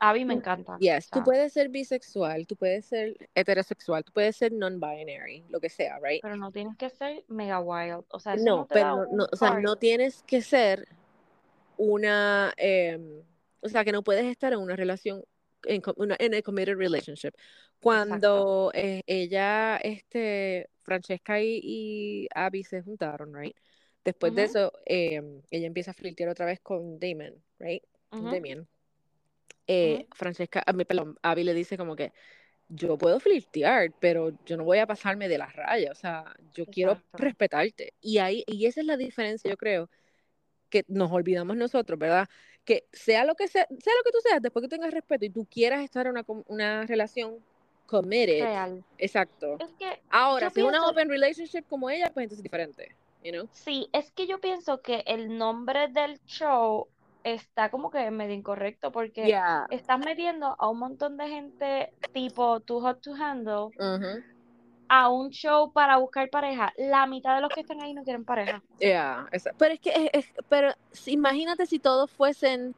[0.04, 0.76] Abby me encanta.
[0.80, 5.44] Yes, o tú sea, puedes ser bisexual, tú puedes ser heterosexual, tú puedes ser non-binary,
[5.48, 6.20] lo que sea, right?
[6.20, 8.04] Pero no tienes que ser mega wild.
[8.08, 10.24] O sea, eso No, no te da pero no, un no, o sea, no tienes
[10.24, 10.88] que ser
[11.76, 13.22] una, em,
[13.60, 15.22] o sea, que no puedes estar en una relación,
[15.66, 15.80] en,
[16.18, 17.30] en a committed relationship.
[17.80, 23.56] Cuando eh, ella, este, Francesca y, y Abby se juntaron, right?
[24.04, 24.50] Después de Ujú.
[24.50, 27.84] eso, em, ella empieza a flirtear otra vez con Damon, right?
[28.10, 28.30] Ujú.
[28.32, 28.66] Damien.
[29.72, 32.12] Eh, Francesca, a mí, perdón, Abby le dice como que
[32.68, 36.66] yo puedo flirtear, pero yo no voy a pasarme de las rayas, o sea, yo
[36.66, 37.92] quiero respetarte.
[38.00, 39.90] Y ahí, y esa es la diferencia, yo creo,
[40.70, 42.28] que nos olvidamos nosotros, ¿verdad?
[42.64, 45.30] Que sea lo que sea, sea lo que tú seas, después que tengas respeto y
[45.30, 47.44] tú quieras estar en una, una relación
[47.86, 48.84] committed, Real.
[48.96, 49.58] exacto.
[49.60, 53.32] Es que Ahora, si es una open relationship como ella, pues entonces es diferente, you
[53.32, 53.48] know?
[53.52, 56.88] Sí, es que yo pienso que el nombre del show
[57.24, 59.66] está como que medio incorrecto porque Yeah.
[59.70, 63.72] estás metiendo a un montón de gente tipo Too Hot to Handle
[64.88, 66.72] a un show para buscar pareja.
[66.76, 68.62] La mitad de los que están ahí no quieren pareja.
[68.80, 69.26] Yeah,
[69.58, 70.72] pero es que, es, es- pero
[71.06, 72.74] imagínate si todos fuesen,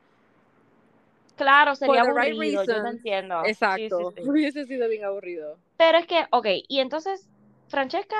[1.36, 3.42] Claro, sería the right aburrido, yo te entiendo.
[3.46, 4.22] Exacto, sí, sí.
[4.30, 5.58] hubiese sido bien aburrido.
[5.76, 7.28] Pero es que, ok, y entonces,
[7.68, 8.16] Francesca,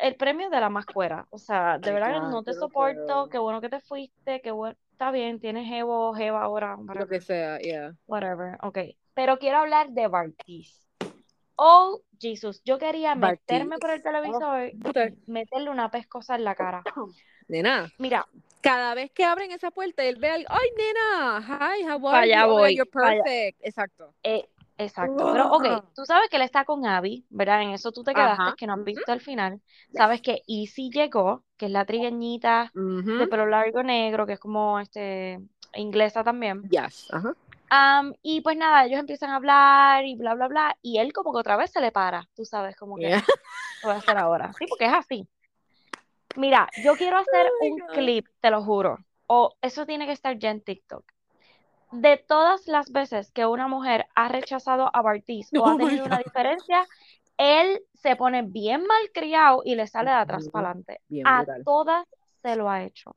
[0.00, 1.26] el premio de la más cuera.
[1.30, 4.76] O sea, de Ay, verdad no te soporto, qué bueno que te fuiste, qué bueno,
[5.00, 7.94] está bien, tienes Evo, Jeva ahora, Lo que sea, yeah.
[8.06, 8.80] whatever, ok.
[9.14, 10.86] Pero quiero hablar de Bartiz.
[11.56, 15.16] Oh, Jesus, yo quería meterme por el televisor brutal.
[15.26, 16.82] y meterle una pescosa en la cara.
[17.48, 18.26] Nena, Mira,
[18.60, 22.36] cada vez que abren esa puerta, él ve al, ay, nena, hi, how are you?
[22.46, 23.22] Oh, you're allá.
[23.22, 23.58] perfect.
[23.62, 24.14] Exacto.
[24.22, 24.50] eh,
[24.84, 25.24] exacto.
[25.30, 25.64] Pero, ok,
[25.94, 27.62] tú sabes que él está con Abby, ¿verdad?
[27.62, 28.54] En eso tú te quedaste, Ajá.
[28.56, 28.86] que no has Ujú.
[28.86, 29.60] visto al final.
[29.92, 34.78] Sabes que Izzy llegó, que es la trigueñita de pelo largo negro, que es como
[34.80, 35.40] este
[35.74, 36.68] inglesa también.
[36.70, 37.34] Yes, ajá.
[37.70, 41.32] Am, y pues nada, ellos empiezan a hablar y bla, bla, bla, y él como
[41.32, 43.24] que otra vez se le para, tú sabes, como que Yeah.
[43.82, 44.52] voy a hacer ahora.
[44.58, 45.28] Sí, porque es así.
[46.36, 47.94] Mira, yo quiero hacer Oh my un God.
[47.94, 51.04] clip, te lo juro, o eso tiene que estar ya en TikTok.
[51.92, 55.84] De todas las veces que una mujer ha rechazado a Bartiz o Oh ha my
[55.86, 56.86] tenido una diferencia,
[57.36, 61.00] él se pone bien malcriado y le sale de atrás para adelante.
[61.08, 61.62] Bien A brutal.
[61.64, 62.06] todas
[62.42, 63.14] se lo ha hecho.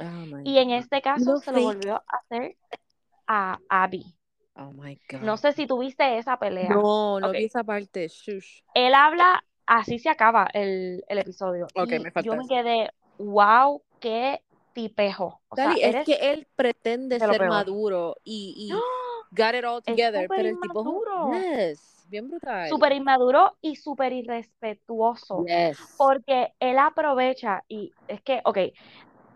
[0.00, 2.56] Oh Y en este caso se lo volvió a hacer
[3.26, 4.04] a Abby.
[4.56, 5.20] Oh my God.
[5.22, 6.70] No sé si tuviste esa pelea.
[6.70, 8.08] No, no vi esa parte.
[8.08, 8.62] Shush.
[8.74, 11.66] Él habla, así se acaba el, el episodio.
[11.74, 14.40] Ok, y me falta yo me quedé, wow, qué
[14.74, 15.40] tipejo.
[15.48, 18.80] O sea, Dali, es eres que él pretende ser maduro y, y ¡Ah!
[19.30, 20.80] got it all Es together, pero el tipo
[21.32, 22.68] es yes, bien brutal.
[22.68, 25.44] súper inmaduro y súper irrespetuoso.
[25.46, 25.78] Yes.
[25.96, 28.58] Porque él aprovecha y es que, ok,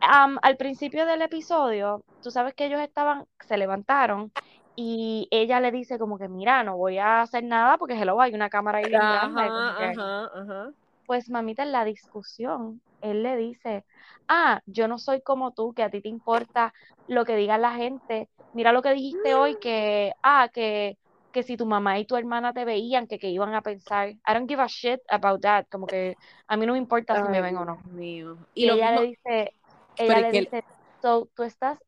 [0.01, 4.32] am, al principio del episodio, tú sabes que ellos estaban, se levantaron
[4.76, 8.34] y ella le dice como que, mira, no voy a hacer nada porque hello, hay
[8.34, 9.43] una cámara ahí grande.
[9.43, 10.72] Ajá, que- ajá, ajá.
[11.09, 13.86] Pues mamita, en la discusión, él le dice,
[14.28, 16.74] ah, yo no soy como tú, que a ti te importa
[17.06, 18.28] lo que diga la gente.
[18.52, 20.98] Mira lo que dijiste hoy, que, ah, que,
[21.32, 24.11] que si tu mamá y tu hermana te veían, que, que iban a pensar.
[24.11, 25.64] I don't give a shit about that.
[25.70, 26.14] Como que
[26.46, 27.78] a mí no me importa si me ven o no.
[27.84, 28.36] Mío.
[28.52, 29.54] Y, ella mismo, le dice,
[29.96, 30.64] ella le que dice,
[31.00, 31.78] so, tú estás,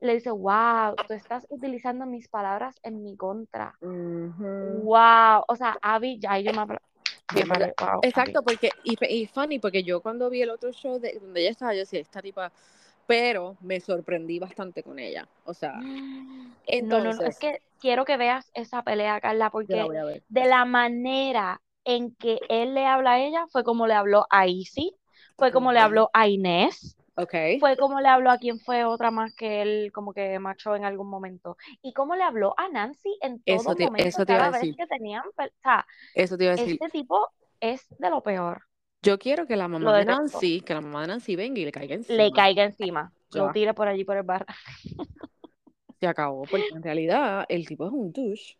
[0.00, 3.78] le dice, wow, tú estás utilizando mis palabras en mi contra.
[3.80, 6.76] Wow, o sea, Abby, ya yo me,
[7.34, 8.00] me paré, wow.
[8.02, 11.50] Exacto, porque, y, y funny, porque yo cuando vi el otro show de donde ella
[11.50, 12.52] estaba, yo decía, esta tipa,
[13.06, 15.28] pero me sorprendí bastante con ella.
[15.44, 15.80] O sea,
[16.78, 19.96] No, no, no, es entonces, que quiero que veas esa pelea, Carla, la porque voy
[19.96, 20.22] a ver.
[20.28, 24.46] de la manera en que él le habla a ella fue como le habló a
[24.46, 24.96] Izzy,
[25.36, 25.84] fue como le Ujú.
[25.84, 27.34] habló a Inés, Ok.
[27.60, 30.84] fue como le habló a quien fue otra más que él como que machó en
[30.84, 34.32] algún momento, y como le habló a Nancy en Eso todo te- momento, eso te
[34.34, 34.76] iba a decir.
[34.76, 36.78] que tenían, o sea, Eso te iba a decir.
[36.82, 37.28] este tipo
[37.60, 38.62] es de lo peor,
[39.02, 40.04] Yo quiero que la mamá de.
[40.04, 42.22] Nancy, que la mamá de Nancy venga y le caiga encima.
[42.22, 44.44] Le caiga encima, lo tire por allí por el bar.
[46.00, 48.58] Se acabó, porque en realidad el tipo es un douche.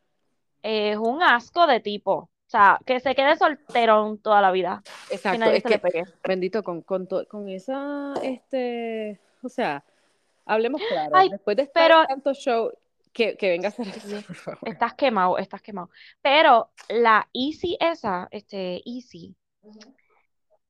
[0.63, 5.45] Es un asco de tipo, o sea, que se quede solterón toda la vida, Exacto,
[5.47, 9.83] es que, bendito, con, con, to- con esa, este, o sea,
[10.45, 12.71] hablemos claro, Ay, después de estar pero- tanto show,
[13.13, 14.59] que, que venga a hacer eso, por favor.
[14.69, 15.89] Estás quemado, estás quemado.
[16.21, 19.35] Pero la Easy esa, este, Easy,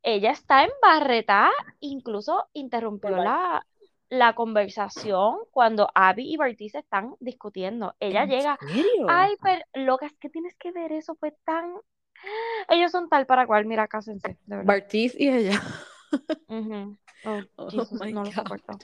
[0.02, 1.50] ella está en barreta,
[1.80, 3.66] incluso interrumpió la,
[4.08, 7.94] la conversación cuando Abby y Bertie están discutiendo.
[8.00, 9.06] Ella ¿En llega, serio?
[9.06, 11.74] ay, pero loca, es que tienes que ver eso, fue tan...
[12.68, 14.78] Ellos son tal para cual, mira, cásense, de verdad.
[14.78, 15.62] Bartiz y ella.
[16.48, 16.98] Ujú.
[17.24, 18.32] Oh, Oh Jesus, no lo God.
[18.32, 18.80] soporto.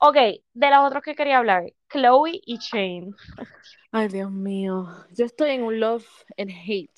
[0.00, 0.16] Ok,
[0.54, 3.16] de los otros que quería hablar, Chloe y Shane.
[3.92, 4.86] Ay, Dios mío.
[5.16, 6.06] Yo estoy en un love
[6.38, 6.90] and hate.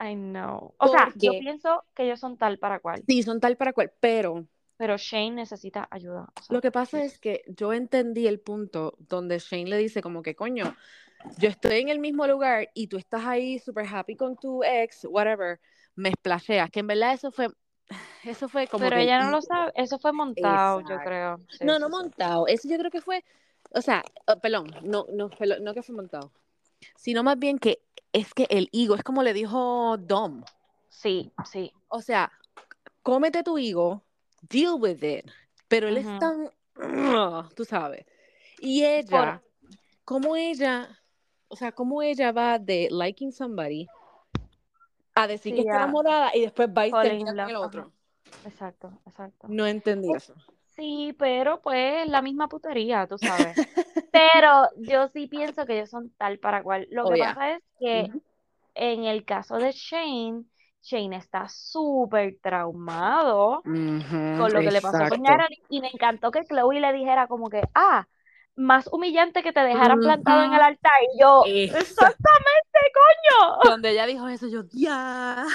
[0.00, 0.74] I know.
[0.78, 3.92] O sea, yo pienso que ellos son tal para cual, Sí, son tal para cual,
[4.00, 4.46] pero
[4.80, 6.22] pero Shane necesita ayuda.
[6.22, 10.00] o sea, lo que pasa es que yo entendí el punto donde Shane le dice
[10.00, 10.74] como que, coño,
[11.36, 15.04] yo estoy en el mismo lugar y tú estás ahí super happy con tu ex,
[15.04, 15.60] whatever,
[15.96, 17.48] me splasheas, que en verdad eso fue,
[18.24, 19.70] eso fue como pero que ella no lo sabe.
[19.74, 21.42] Eso fue montado, yo creo.
[21.50, 21.92] Sí, No, no sí.
[21.92, 22.46] montado.
[22.46, 23.22] Eso yo creo que fue,
[23.72, 26.32] o sea, oh, perdón, no, no, perdón, no que fue montado,
[26.96, 27.82] sino más bien que
[28.14, 30.42] es que el ego, es como le dijo Dom,
[30.88, 31.70] Sí, sí.
[31.88, 32.32] o sea,
[33.02, 34.06] cómete tu ego,
[34.48, 35.26] deal with it,
[35.68, 36.08] pero él Ujú.
[36.10, 36.50] es tan,
[37.54, 38.04] tú sabes,
[38.60, 39.42] y ella,
[40.04, 40.88] como ella,
[41.48, 43.88] o sea, como ella va de liking somebody
[45.14, 47.92] a decir Sí, que está enamorada y después va y termina in con el otro.
[48.44, 49.48] Exacto, exacto.
[49.48, 50.34] No entendí eso.
[50.76, 53.58] Sí, pero pues la misma putería, tú sabes.
[54.12, 56.88] Pero yo sí pienso que ellos son tal para cual.
[56.90, 57.34] Lo Oh, que yeah.
[57.34, 58.10] pasa es que
[58.74, 60.44] en el caso de Shane,
[60.82, 65.22] Shane está súper traumado con lo que le pasó con.
[65.22, 68.06] Natalie y me encantó que Chloe le dijera como que, ah,
[68.56, 70.92] más humillante que te dejaran plantado en el altar.
[71.14, 73.58] Y yo, exactamente, coño.
[73.62, 75.46] Cuando ella dijo eso, yo, ya.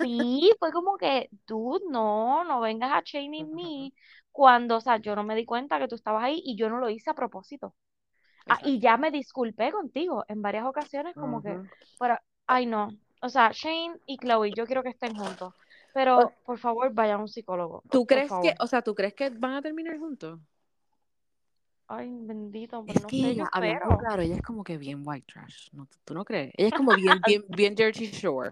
[0.00, 3.92] Sí, fue como que, dude, no, no vengas a shaming me
[4.32, 6.78] cuando, o sea, yo no me di cuenta que tú estabas ahí y yo no
[6.78, 7.74] lo hice a propósito.
[8.48, 11.58] Ah, y ya me disculpé contigo en varias ocasiones, como que,
[11.98, 12.90] pero, ay, no.
[13.22, 15.54] O sea, Shane y Chloe, yo quiero que estén juntos.
[15.94, 17.82] Pero, por favor, vayan a un psicólogo.
[17.90, 18.44] ¿Tú crees favor.
[18.44, 20.38] que, o sea, tú crees que van a terminar juntos?
[21.88, 23.98] Ay, bendito, pues Es no que sé, yo ella, espero.
[23.98, 25.86] claro, ella es como que bien white trash, ¿no?
[26.04, 26.52] ¿Tú no crees?
[26.56, 28.50] Ella es como bien, bien, bien Jersey Shore,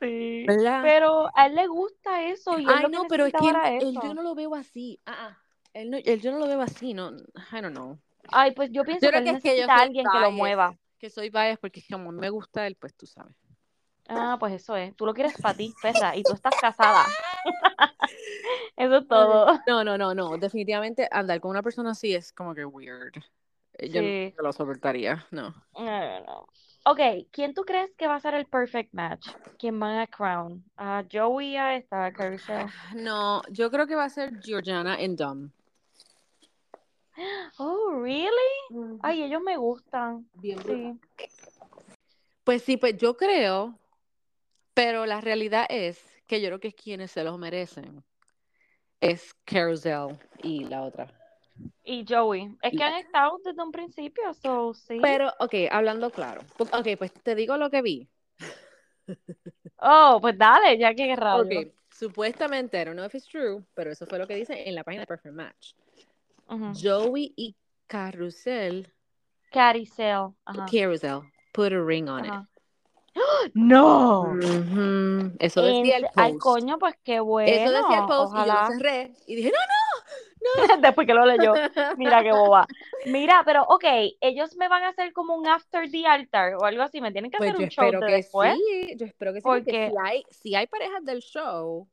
[0.00, 0.44] Sí.
[0.46, 0.80] ¿verdad?
[0.82, 3.48] Pero a él le gusta eso y él Ay, lo que no, pero es que
[3.78, 4.98] él, yo no lo veo así.
[5.06, 5.38] Ah, ah.
[5.74, 7.10] Él, no, él yo no lo veo así, no.
[7.10, 7.98] I don't know.
[8.28, 9.86] Ay, pues yo pienso Yo que creo él que es que yo necesita a soy
[9.86, 10.76] alguien que lo mueva.
[10.98, 13.34] que soy biased porque como me gusta él, pues tú sabes.
[14.08, 14.94] Ah, pues eso es.
[14.96, 17.04] Tú lo quieres para ti, perra, y tú estás casada.
[18.76, 19.58] Eso es todo.
[19.66, 20.36] No, no, no, no.
[20.36, 23.14] Definitivamente andar con una persona así es como que weird.
[23.74, 24.34] Eh, Yo Sí.
[24.36, 25.54] no lo soportaría, no.
[25.78, 26.46] No, no.
[26.84, 27.00] Ok,
[27.32, 29.26] ¿quién tú crees que va a ser el perfect match?
[29.58, 30.62] ¿Quién van a crown?
[30.76, 32.66] ¿A Joey a esta, a Carissa?
[32.94, 35.50] No, yo creo que va a ser Georgiana en Dumb.
[37.58, 39.00] Oh, really?
[39.02, 40.28] Ay, ellos me gustan.
[40.34, 41.00] Bien Sí.
[42.44, 43.76] Pues sí, pues yo creo,
[44.76, 48.04] pero la realidad es que yo creo que quienes se los merecen
[49.00, 51.10] es Carousel y la otra.
[51.82, 52.54] Y Joey.
[52.60, 54.98] Es que han estado desde un principio, so sí.
[55.00, 56.42] Pero, ok, hablando claro.
[56.58, 58.06] Ok, pues te digo lo que vi.
[59.78, 61.44] Oh, pues dale, ya que rayo.
[61.44, 64.74] Ok, supuestamente, I don't know if it's true, pero eso fue lo que dice en
[64.74, 65.72] la página de Perfect Match.
[66.78, 67.56] Joey y
[67.86, 68.92] Carrusel
[69.50, 70.34] Carousel.
[70.44, 70.66] Ajá.
[70.70, 71.22] Carousel.
[71.54, 72.55] Put a ring on it.
[73.54, 74.22] No.
[74.22, 76.42] Ujú, Eso En decía el se- Ay, post.
[76.42, 77.50] coño, pues qué bueno.
[77.50, 79.56] Eso decía el post y yo lo cerré y dije, no,
[80.80, 81.52] Después que lo leyó.
[81.54, 81.56] no.
[81.98, 82.66] Mira qué boba.
[83.06, 83.84] Mira, pero ok,
[84.20, 87.00] ellos me van a hacer como un after the altar o algo así.
[87.00, 88.54] Me tienen que Pues hacer un show espero de que después.
[88.54, 91.88] sí, yo espero que sí, porque Porque- si hay, si hay parejas del show,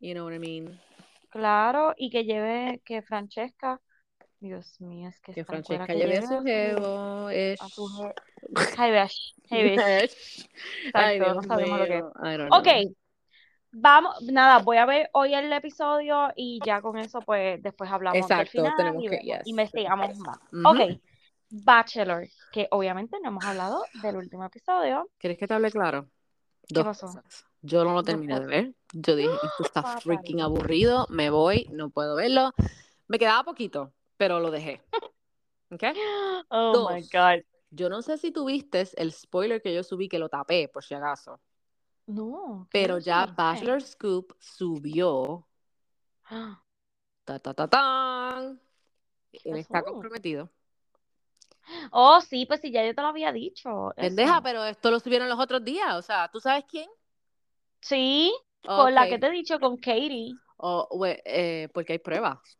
[0.00, 0.80] you know what I mean,
[1.30, 3.80] Claro, y que lleve, que Francesca,
[4.44, 7.62] Dios mío, es que que es Francesca que lleve a su jevo, ish.
[7.62, 8.14] a su je-
[8.76, 10.04] Hey, bish, hey, bish.
[10.04, 10.48] Ish.
[10.92, 12.04] Ay, Exacto, no Dios sabemos lo que es.
[12.04, 12.94] Ok, know.
[13.72, 18.28] vamos, nada, voy a ver hoy el episodio y ya con eso, pues después hablamos
[18.28, 19.40] del Exacto, final tenemos y que- yes.
[19.46, 20.38] investigamos más.
[20.52, 20.68] Ujú.
[20.68, 21.00] Ok,
[21.48, 25.08] Bachelor, que obviamente no hemos hablado del último episodio.
[25.18, 26.08] ¿Quieres que te hable claro?
[26.68, 27.06] Dos pasó?
[27.06, 27.46] cosas.
[27.62, 28.74] Yo no lo terminé de ver.
[28.92, 32.52] Yo dije, esto está freaking aburrido, me voy, no puedo verlo.
[33.08, 34.82] Me quedaba poquito, pero lo dejé.
[35.70, 35.82] ¿Ok?
[36.50, 37.10] Oh my Dos.
[37.12, 37.44] God.
[37.70, 40.94] Yo no sé si tuviste el spoiler que yo subí, que lo tapé, por si
[40.94, 41.40] acaso.
[42.06, 43.26] No, ¿qué Pero ya?
[43.26, 45.46] Bachelor Scoop subió.
[47.24, 48.60] Ta, ta, ta, tan.
[49.32, 50.50] Él está comprometido.
[51.90, 53.92] Oh, sí, pues sí, ya yo te lo había dicho.
[53.96, 55.94] Pendeja, pero esto lo subieron los otros días.
[55.94, 56.88] O sea, ¿tú sabes quién?
[57.80, 60.34] Sí, con la que te he dicho, con Katie.
[60.58, 62.58] O, we- eh, porque hay pruebas.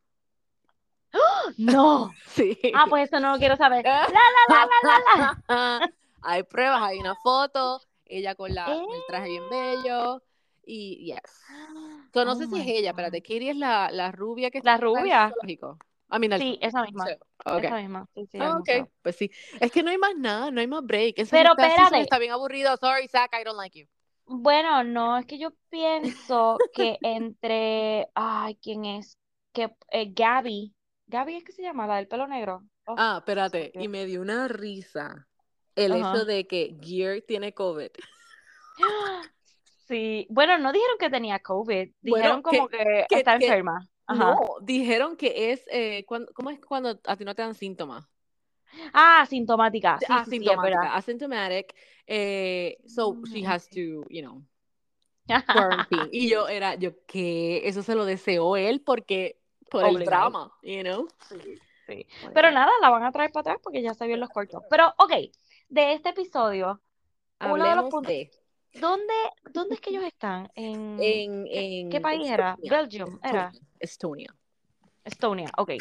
[1.59, 2.11] No.
[2.27, 2.59] Sí.
[2.75, 3.85] Ah, pues eso no lo quiero saber.
[5.49, 5.91] La,
[6.23, 9.49] hay pruebas, hay una foto, ella con, la, con el traje bien Eh.
[9.51, 10.23] bello.
[10.67, 11.21] Y yes.
[12.15, 14.75] So, no Oh sé si es ella, espérate, Katie es la, la rubia que La
[14.75, 15.29] está rubia.
[15.31, 15.79] zoológico.
[16.11, 17.05] I mean, el Sí, esa misma.
[17.05, 17.19] museo.
[17.45, 17.65] Ok.
[17.65, 18.07] Esa misma.
[18.15, 19.31] Sí, sí, Ah, ok, pues sí.
[19.61, 21.19] Es que no hay más nada, no hay más break.
[21.19, 22.01] Ese Pero espérate.
[22.01, 22.75] está bien aburrido.
[22.79, 23.87] Sorry, Zach, I don't like you.
[24.27, 29.19] Bueno, no, es que yo pienso que entre, ay, ¿quién es?
[29.53, 30.73] Que eh, Gaby,
[31.15, 32.65] Gaby es que se llama, la del pelo negro.
[32.87, 35.29] Oh, Ah, espérate, y me dio una risa
[35.77, 37.91] el hecho de que Gear tiene COVID.
[39.87, 43.87] Sí, bueno, no dijeron que tenía COVID, Bueno, dijeron como que, que- está que- enferma.
[44.07, 44.19] Ajá.
[44.35, 48.05] No, dijeron que es, eh, cuando- ¿cómo es cuando a ti no te dan síntomas?
[48.93, 49.99] Ah, asintomática.
[50.01, 50.97] Sí, sí, sí, Asintomática, verdad.
[50.97, 51.75] asymptomatic.
[52.07, 54.43] eh, so Mm, she has to, you know,
[55.47, 56.09] quarantine.
[56.13, 57.67] Y yo era, yo, ¿qué?
[57.69, 59.39] Eso se lo deseó él porque,
[59.81, 61.09] por el drama, you know?
[61.29, 62.07] Sí, sí.
[62.33, 64.63] Pero nada, la van a traer para atrás porque ya se vio en los cortos.
[64.71, 65.13] Pero, ok,
[65.69, 66.81] de este episodio,
[67.41, 68.31] uno de los puntos- de,
[68.75, 69.15] ¿dónde,
[69.53, 70.51] dónde es que ellos están?
[70.55, 72.57] En, en, ¿qué, en qué país era?
[72.61, 73.53] Belgium, era.
[73.81, 74.35] Estonia.
[75.05, 75.73] Estonia, ok.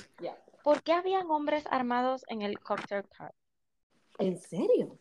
[0.64, 3.36] ¿Por qué habían hombres armados en el cocktail party?
[4.20, 4.98] ¿En serio?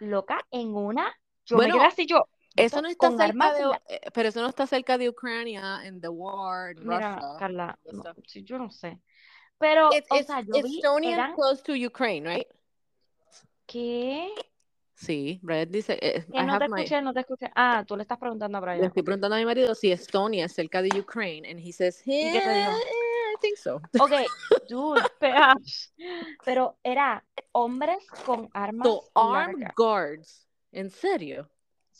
[0.00, 3.64] Loca, en una, yo Bueno, me quedé así, yo, Eso no está con cerca de,
[3.64, 7.36] la- eh, pero eso no está cerca de Ucrania, en the war, in Mira, Russia.
[7.38, 8.02] Carla, no,
[8.44, 9.00] yo no sé.
[9.58, 12.48] Pero, It's, o it's, sea, yo vi, Estonia eran, close to Ukraine, right?
[13.66, 14.28] ¿qué?
[14.94, 17.50] Sí, Brad dice, eh, I no te my, escuché, no te escuché.
[17.54, 18.84] Ah, tú le estás preguntando a le Brian.
[18.84, 19.04] estoy ok.
[19.06, 22.40] preguntando a mi marido si Estonia es cerca de Ukraine, and he says, ¿Y qué
[22.42, 22.70] te dijo?
[22.70, 23.80] "Yeah, I think so.
[23.98, 24.12] Ok,
[24.68, 25.54] dude, pero,
[26.44, 29.74] pero era hombres con armas So, armed largas.
[29.76, 31.48] guards, ¿en serio?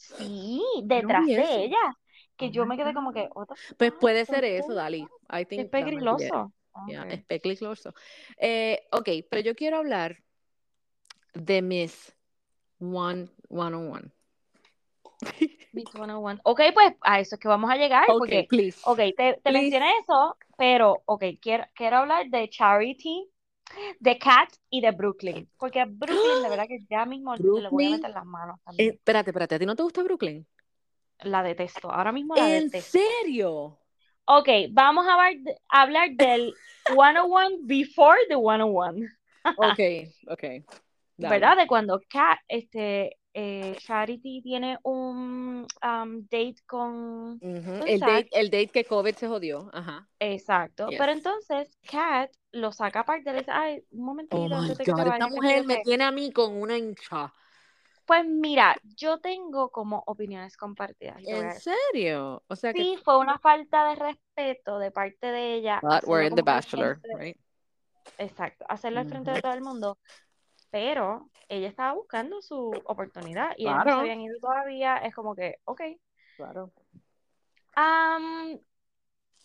[0.01, 1.97] Sí, detrás de ella.
[2.37, 4.73] Que Oh yo me quedé como que, the Pues puede ¿en ser eso?
[4.75, 5.07] Dali.
[5.31, 5.95] I Es think that might be it.
[5.95, 6.53] peligroso.
[6.89, 7.13] Yeah, Ok.
[7.29, 7.95] es.
[8.39, 10.23] Eh, ok, pero yo quiero hablar
[11.35, 12.15] de Miss
[12.81, 14.11] One, 101.
[15.73, 16.41] Beat 101.
[16.45, 18.81] Ok, pues a eso es que vamos a llegar, Ok, porque, please.
[18.85, 23.30] ok, te, mencioné eso, pero, ok, quiero, quiero hablar de Charity,
[24.01, 27.91] de Kat y de Brooklyn, porque Brooklyn de verdad que ya mismo le voy a
[27.91, 28.97] Brooklyn, meter las manos Eh, también.
[28.97, 30.47] espérate, espérate, ¿a ti no te gusta Brooklyn?
[31.23, 32.99] La detesto, ahora mismo la ¿En detesto.
[32.99, 33.79] serio?
[34.27, 36.55] Ok, vamos a hablar, de- a hablar del
[36.87, 39.07] 101 before the 101,
[39.57, 39.79] Ok,
[40.29, 40.45] ok.
[41.17, 41.29] Dale.
[41.31, 41.57] ¿verdad?
[41.57, 47.39] De cuando Kat, este, eh, Charity tiene un um, date con...
[47.41, 49.71] El date, el date que COVID se jodió.
[49.73, 50.09] Ajá.
[50.21, 50.99] Exacto, Yes.
[50.99, 54.93] pero entonces Kat lo saca aparte le dice, ay, un Oh momentito de que te
[54.93, 55.83] God, esta sé mujer yo me qué".
[55.85, 57.33] tiene a mí con una hincha.
[58.07, 61.23] Pues mira, yo tengo como opiniones compartidas.
[61.25, 62.43] ¿En serio?
[62.49, 62.83] O sea que.
[62.83, 65.81] Sí, fue una falta de respeto de parte de ella.
[65.83, 67.37] But we're in The Bachelor, frente- right?
[68.19, 69.99] Exacto, hacerlo al frente de todo el mundo.
[70.71, 74.01] Pero ella estaba buscando su oportunidad y ellos no se Claro.
[74.01, 74.97] habían ido todavía.
[74.99, 75.81] Es como que, ok.
[76.37, 76.73] Claro.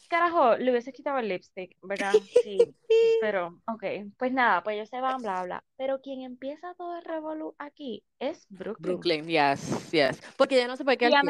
[0.08, 2.14] Carajo, le hubiese quitado el lipstick, ¿verdad?
[2.44, 2.58] Sí,
[3.22, 3.84] pero, ok.
[4.18, 5.64] Pues nada, pues ellos se van, bla, bla.
[5.78, 8.94] Pero quien empieza todo el revolú aquí es Brooklyn.
[8.94, 10.22] Brooklyn, yes, yes.
[10.38, 11.24] Porque ya no se puede quedar.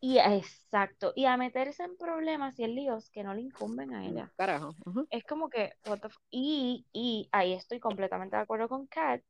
[0.00, 4.06] Y exacto, y a meterse en problemas y en líos que no le incumben a
[4.06, 4.30] ella.
[4.36, 4.74] Carajo.
[5.10, 9.22] Es como que, what the f- y, y ahí estoy completamente de acuerdo con Kat,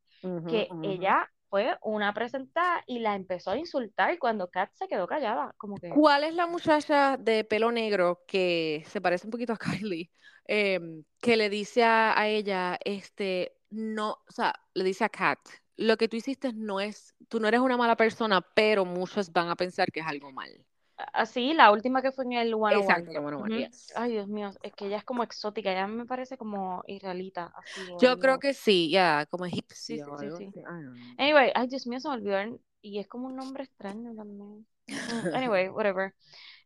[0.48, 5.54] que ella fue una presentada y la empezó a insultar cuando Kat se quedó callada,
[5.56, 9.56] como que, ¿Cuál es la muchacha de pelo negro que se parece un poquito a
[9.56, 10.10] Kylie?
[10.46, 15.38] em, que le dice a, a ella, este, no, o sea, le dice a Kat,
[15.76, 19.48] lo que tú hiciste no es, tú no eres una mala persona, pero muchos van
[19.48, 20.64] a pensar que es algo mal.
[21.12, 22.80] Así, la última que fue en el 101.
[22.80, 23.58] Exacto, el 101, Ujú.
[23.58, 23.92] yes.
[23.96, 27.80] Ay, Dios mío, es que ella es como exótica, ella me parece como israelita, así.
[28.00, 28.40] Yo creo algo.
[28.40, 30.60] que sí, ya, como Sí, egipcia sí, sí, sí.
[30.62, 30.94] know.
[31.18, 32.58] Anyway, ay, Dios mío, se me olvidó.
[32.82, 34.66] Y es como un nombre extraño también.
[35.34, 36.14] Anyway, whatever.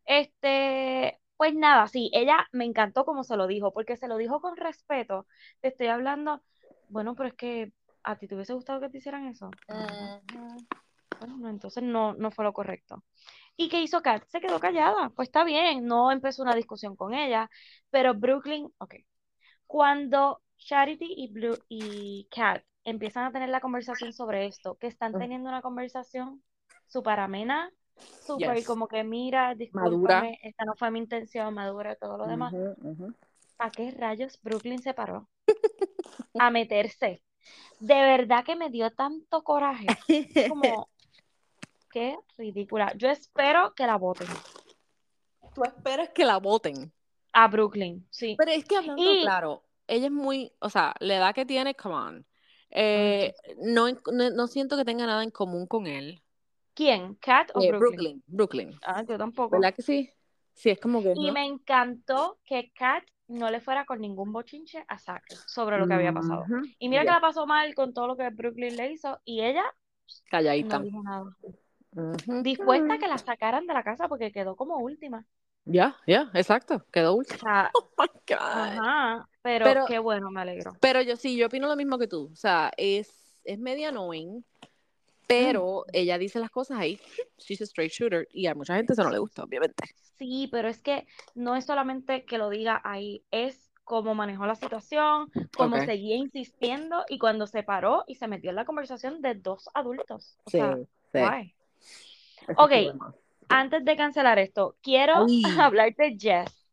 [0.05, 4.41] Este, pues nada, sí, ella me encantó como se lo dijo, porque se lo dijo
[4.41, 5.27] con respeto.
[5.61, 6.43] Te estoy hablando,
[6.89, 7.73] bueno, pero es que
[8.03, 9.51] a ti te hubiese gustado que te hicieran eso.
[9.69, 10.21] No.
[11.21, 13.05] Bueno, no, entonces no, no fue lo correcto.
[13.61, 14.23] ¿Y qué hizo Kat?
[14.29, 15.11] Se quedó callada.
[15.11, 17.51] Pues está bien, no empezó una discusión con ella,
[17.91, 18.95] pero Brooklyn, ok.
[19.67, 25.13] Cuando Charity y, Blue, y Kat empiezan a tener la conversación sobre esto, que están
[25.19, 26.41] teniendo una conversación
[26.87, 27.73] súper amena,
[28.25, 28.67] súper Yes.
[28.67, 30.31] como que mira, Madura.
[30.43, 32.55] esta no fue mi intención, madura, todo lo demás.
[32.55, 33.13] Ujú.
[33.59, 35.29] ¿A qué rayos Brooklyn se paró?
[36.39, 37.23] A meterse.
[37.81, 39.87] De verdad que me dio tanto coraje.
[40.49, 40.89] Como,
[41.91, 42.93] qué ridícula.
[42.97, 44.29] Yo espero que la voten.
[45.55, 46.93] Tú esperas que la voten.
[47.33, 48.35] A Brooklyn, sí.
[48.39, 51.75] Pero es que hablando Y- claro, ella es muy, o sea, la edad que tiene,
[51.75, 52.27] come on.
[52.71, 56.23] Eh, no, no, no siento que tenga nada en común con él.
[56.75, 57.15] ¿Quién?
[57.17, 58.23] ¿Kat o Eh, Brooklyn?
[58.27, 58.81] Brooklyn, Brooklyn.
[58.85, 59.51] Ah, yo tampoco.
[59.59, 60.11] ¿Verdad que sí?
[60.55, 61.13] Sí, es como que.
[61.17, 61.33] Y ¿no?
[61.33, 65.95] me encantó que Kat no le fuera con ningún bochinche a Zack sobre lo que
[65.95, 66.45] había pasado.
[66.79, 69.65] Y mira que la pasó mal con todo lo que Brooklyn le hizo y ella
[70.31, 70.79] Calladita.
[70.79, 71.37] no dijo nada.
[72.43, 75.25] Dispuesta a que la sacaran de la casa porque quedó como última.
[75.65, 76.85] Ya, ya, exacto.
[76.93, 78.37] Quedó O sea, Oh my God.
[78.39, 80.73] ajá, pero, Pero- qué bueno, me alegro.
[80.81, 82.31] Pero yo sí, yo opino lo mismo que tú.
[82.33, 84.45] O sea, es, es media annoying,
[85.27, 86.99] pero ella dice las cosas ahí.
[87.39, 88.27] She's a straight shooter.
[88.33, 89.85] Y a mucha gente eso no le gusta, obviamente.
[90.17, 94.55] Sí, pero es que no es solamente que lo diga ahí, es cómo manejó la
[94.55, 99.35] situación, cómo seguía insistiendo y cuando se paró y se metió en la conversación de
[99.35, 100.37] dos adultos.
[100.45, 100.77] O Sí, sea,
[101.13, 101.55] sí.
[102.43, 102.73] Ese Ok.
[103.51, 105.43] Antes de cancelar esto, quiero Ay.
[105.61, 106.67] hablar de Jess,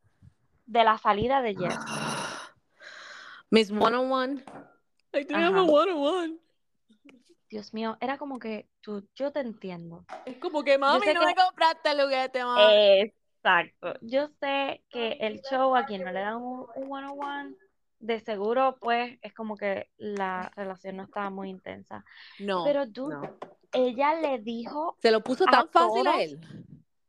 [0.66, 1.80] de la salida de Jess.
[3.50, 4.44] Miss One on One.
[5.14, 5.64] I didn't have a Ajá.
[5.72, 6.40] one on one.
[7.50, 10.06] Dios mío, era como que tú, yo te entiendo.
[10.26, 12.74] Es como que, mami, no que- me compraste el juguete, mami.
[12.74, 13.94] Exacto.
[14.02, 17.56] Yo sé que el show a quien no le dan un, un one-on-one,
[18.06, 22.04] de seguro, pues, es como que la relación no estaba muy intensa.
[22.40, 23.22] no, Pero tú, no.
[23.74, 26.40] ella le dijo, Se lo puso tan fácil a él.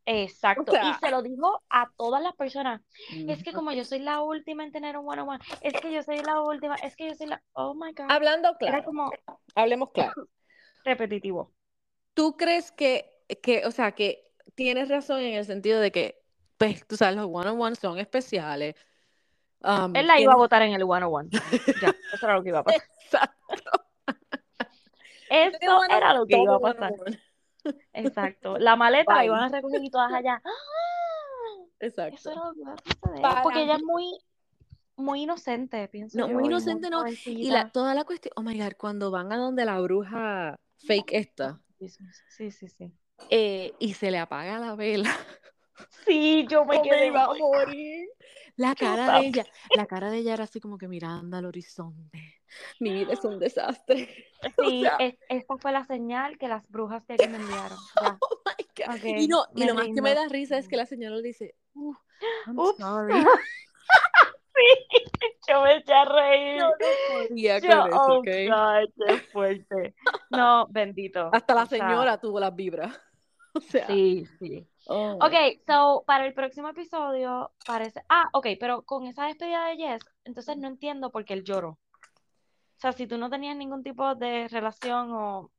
[0.07, 2.81] exacto, O sea- y se lo dijo a todas las personas.
[3.29, 6.19] Es que como yo soy la última en tener un one-on-one, es que yo soy
[6.23, 8.07] la última, es que yo soy la, oh my God.
[8.11, 9.11] Hablando Era claro, como
[9.55, 10.13] hablemos claro.
[10.85, 11.53] repetitivo.
[12.15, 16.23] ¿Tú crees que, que, o sea, que tienes razón en el sentido de que,
[16.57, 18.75] pues, tú sabes, los one-on-one son especiales?
[19.67, 21.29] Um, Él la iba a votar en el one-on-one.
[21.83, 22.83] Ya, eso era lo que iba a pasar.
[23.03, 23.83] Exacto.
[25.29, 26.93] Eso era lo que iba a pasar.
[27.93, 28.59] Exacto.
[28.59, 29.27] La maleta la Bye.
[29.27, 30.41] iban a recoger y todas allá.
[30.45, 31.65] ¡Ah!
[31.81, 32.31] Eso Exacto.
[32.31, 33.21] era lo que iba a.
[33.23, 34.07] Para Porque ella es muy,
[34.97, 36.35] muy inocente, pienso No, yo.
[36.35, 37.05] muy inocente no.
[37.09, 41.13] Y la, toda la cuestión, oh my God, cuando van a donde la bruja fake
[41.13, 41.61] esta,
[42.29, 42.93] Sí, sí, sí.
[43.31, 45.11] eh, y se le apaga la vela.
[46.05, 47.07] Sí, yo me quedé.
[47.09, 48.09] iba a "Oh my morir.
[48.57, 52.19] La cara de ella, la cara de ella era así como que mirando al horizonte.
[52.81, 54.09] Mi vida es un desastre.
[54.57, 54.69] God".
[54.71, 57.79] Sí, sea- es- esta fue la señal que las brujas de aquí me enviaron.
[58.01, 58.17] Ya.
[58.21, 58.95] Oh my God.
[58.97, 61.17] Ok, y no, y me lo más que me da risa es que la señora
[61.17, 61.95] le dice, "Uh,
[62.47, 62.79] I'm Ups.
[62.79, 63.13] sorry.
[64.57, 64.99] Sí,
[65.49, 66.59] yo me eché a reír.
[66.61, 66.87] Yo no
[67.29, 68.27] podía Yo, con eso, oh ¿ok?
[68.49, 69.95] God, qué fuerte.
[70.31, 71.29] No, bendito.
[71.31, 72.99] Hasta la O sea, señora tuvo las vibras.
[73.61, 74.67] O sea, Sí, sí.
[74.87, 75.19] oh.
[75.21, 75.35] Ok,
[75.67, 78.03] so para el próximo episodio parece.
[78.09, 81.71] Ah, ok, pero con esa despedida de Jess, entonces no entiendo por qué él lloró.
[81.71, 85.51] O sea, si tú no tenías ningún tipo de relación o.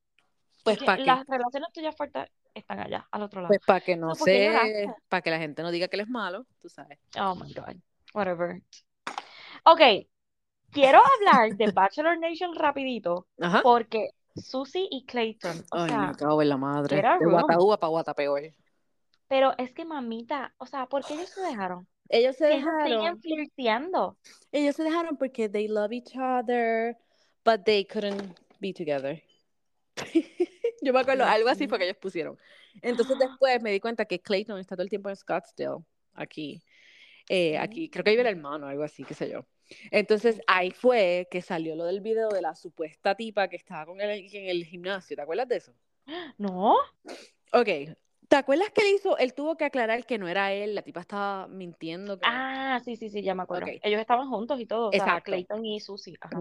[0.64, 1.04] Pues para.
[1.04, 3.50] Las relaciones tuyas fuertes están allá, al otro lado.
[3.50, 6.02] Pues para que no ¿por qué sé, para que la gente no diga que él
[6.02, 7.00] es malo, tú sabes.
[7.20, 7.76] Oh my God,
[8.14, 8.62] whatever.
[9.66, 9.82] Ok,
[10.72, 13.62] quiero hablar de Bachelor Nation rapidito, Ajá.
[13.64, 16.98] porque Susie y Clayton, o Ay, sea, me cago en la madre.
[16.98, 17.26] era De.
[17.26, 18.54] Guataúba para Guatapeor.
[19.28, 21.88] pero es que mamita, o sea, ¿por qué ellos se dejaron?
[22.10, 23.22] Ellos se Si ellos siguen dejaron.
[23.22, 24.18] flirteando.
[24.52, 26.98] Ellos se dejaron porque they love each other,
[27.44, 29.22] but they couldn't be together.
[30.82, 32.38] Yo me acuerdo, algo así fue que ellos pusieron.
[32.82, 35.84] Entonces después me di cuenta que Clayton está todo el tiempo en Scottsdale,
[36.14, 36.64] aquí.
[37.30, 39.46] Eh, aquí, creo que vive el hermano, algo así, qué sé yo.
[39.92, 44.00] Entonces ahí fue que salió lo del video de la supuesta tipa que estaba con
[44.02, 45.16] él en el gimnasio.
[45.16, 45.74] ¿Te acuerdas de eso?
[46.38, 46.76] No,
[47.54, 47.70] Ok.
[48.28, 49.18] ¿Te acuerdas que él hizo?
[49.18, 52.20] Él tuvo que aclarar que no era él, la tipa estaba mintiendo.
[52.20, 53.68] que- ah, sí, sí, sí, ya me acuerdo.
[53.68, 53.80] Ok.
[53.84, 55.32] Ellos estaban juntos y todo, o sea, Exacto.
[55.32, 56.18] Clayton y Susie.
[56.20, 56.38] Ajá.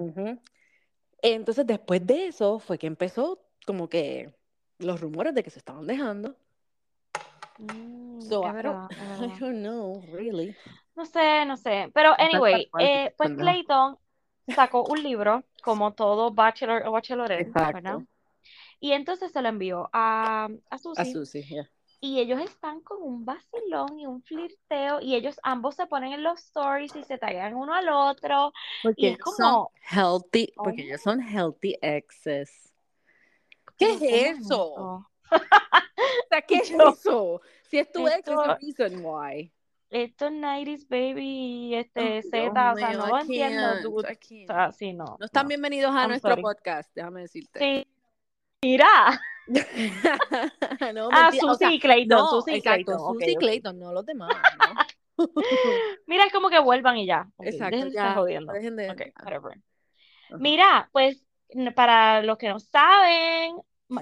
[1.23, 4.33] Entonces después de eso fue que empezó como que
[4.79, 6.37] los rumores de que se estaban dejando.
[7.59, 8.55] Mm, So, es
[9.39, 10.57] I don't know, really.
[10.97, 11.91] No sé, no sé.
[11.95, 13.33] Pero anyway, eh, pues.
[13.33, 13.99] Clayton
[14.49, 18.01] sacó un libro, como todo bachelor o bachelorette, ¿verdad?
[18.81, 21.13] Y entonces se lo envió a, a A Susie.
[21.13, 21.71] Susie, yeah.
[22.01, 25.01] Y ellos están con un vacilón y un flirteo.
[25.01, 28.53] Y ellos ambos se ponen en los stories y se taguean uno al otro.
[28.81, 32.73] Y Porque es ellos son healthy, oh porque ellos son healthy exes.
[33.79, 34.39] ¿Qué es ¿cómo es eso?
[34.41, 35.11] esto?
[35.99, 37.41] O sea, ¿qué es eso?
[37.69, 39.53] Si es tu ex, es reason why.
[39.91, 43.91] Esto es 90s baby, este, Z, Dios o sea, no lo entiendo.
[43.91, 45.49] I O sea, sí, no, No están no.
[45.49, 46.43] bienvenidos a I'm nuestro sorry.
[46.43, 47.59] podcast, déjame decirte.
[47.59, 47.87] Sí.
[48.63, 53.35] Mira, no, ah, mentira, o sea, Susie y Clayton, no, Susie exacto, Clayton, Susie y
[53.35, 53.41] ok.
[53.41, 55.25] Clayton, no los demás, ¿no?
[56.07, 57.29] Mira, es como que vuelvan y ya.
[57.39, 58.53] Exacto, déjense ya, jodiendo.
[58.53, 58.91] dejen de...
[58.91, 59.51] Ajá.
[60.39, 61.25] Mira, pues
[61.75, 63.57] para los que no saben,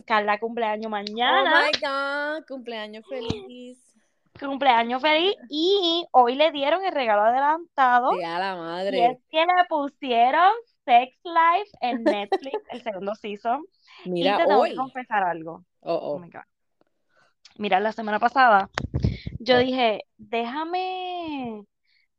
[0.07, 3.94] Carla cumpleaños Oh mañana, my God, cumpleaños feliz.
[4.41, 8.57] Cumpleaños feliz, y hoy le dieron el regalo adelantado, Sí, a la
[8.89, 9.21] y es madre.
[9.31, 10.53] que le pusieron
[10.85, 13.65] Sex Life en Netflix, el segundo season,
[14.07, 14.75] y Mira, te tengo que hoy.
[14.75, 15.65] confesar algo.
[15.83, 16.21] Oh, Oh oh.
[16.21, 16.43] my God.
[17.59, 18.69] Mira, la semana pasada
[19.41, 19.61] yo Oh.
[19.61, 21.65] dije, déjame,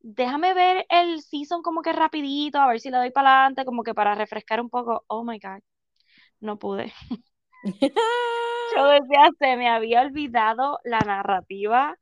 [0.01, 3.83] déjame ver el season como que rapidito, a ver si le doy para adelante, como
[3.83, 5.03] que para refrescar un poco.
[5.07, 5.61] Oh my God,
[6.41, 6.93] no pude.
[8.75, 11.97] Yo decía, se me había olvidado la narrativa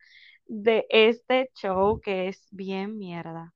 [0.46, 3.54] de este show que es bien mierda.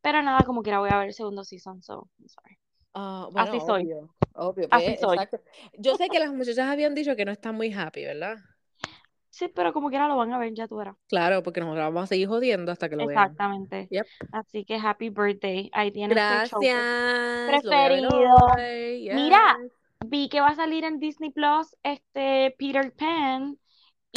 [0.00, 2.58] Pero nada, como quiera voy a ver el segundo season, so I'm sorry.
[2.94, 5.16] Ah, bueno, Así soy, obvio, obvio, así pues, soy.
[5.16, 5.40] exacto.
[5.78, 8.36] Yo sé que las muchachas habían dicho que no están muy happy, ¿verdad?
[9.30, 10.96] Sí, pero como quiera lo van a ver, ya tú verás.
[11.08, 13.24] Claro, porque nosotros vamos a seguir jodiendo hasta que lo vean.
[13.24, 13.86] Exactamente.
[13.90, 14.06] Yep.
[14.32, 15.68] Así que happy birthday.
[15.74, 16.16] Ahí tienes
[16.48, 16.74] show Gracias.
[16.74, 18.54] A ver preferido.
[19.14, 19.58] Mira.
[20.04, 23.58] Vi que va a salir en Disney Plus este Peter Pan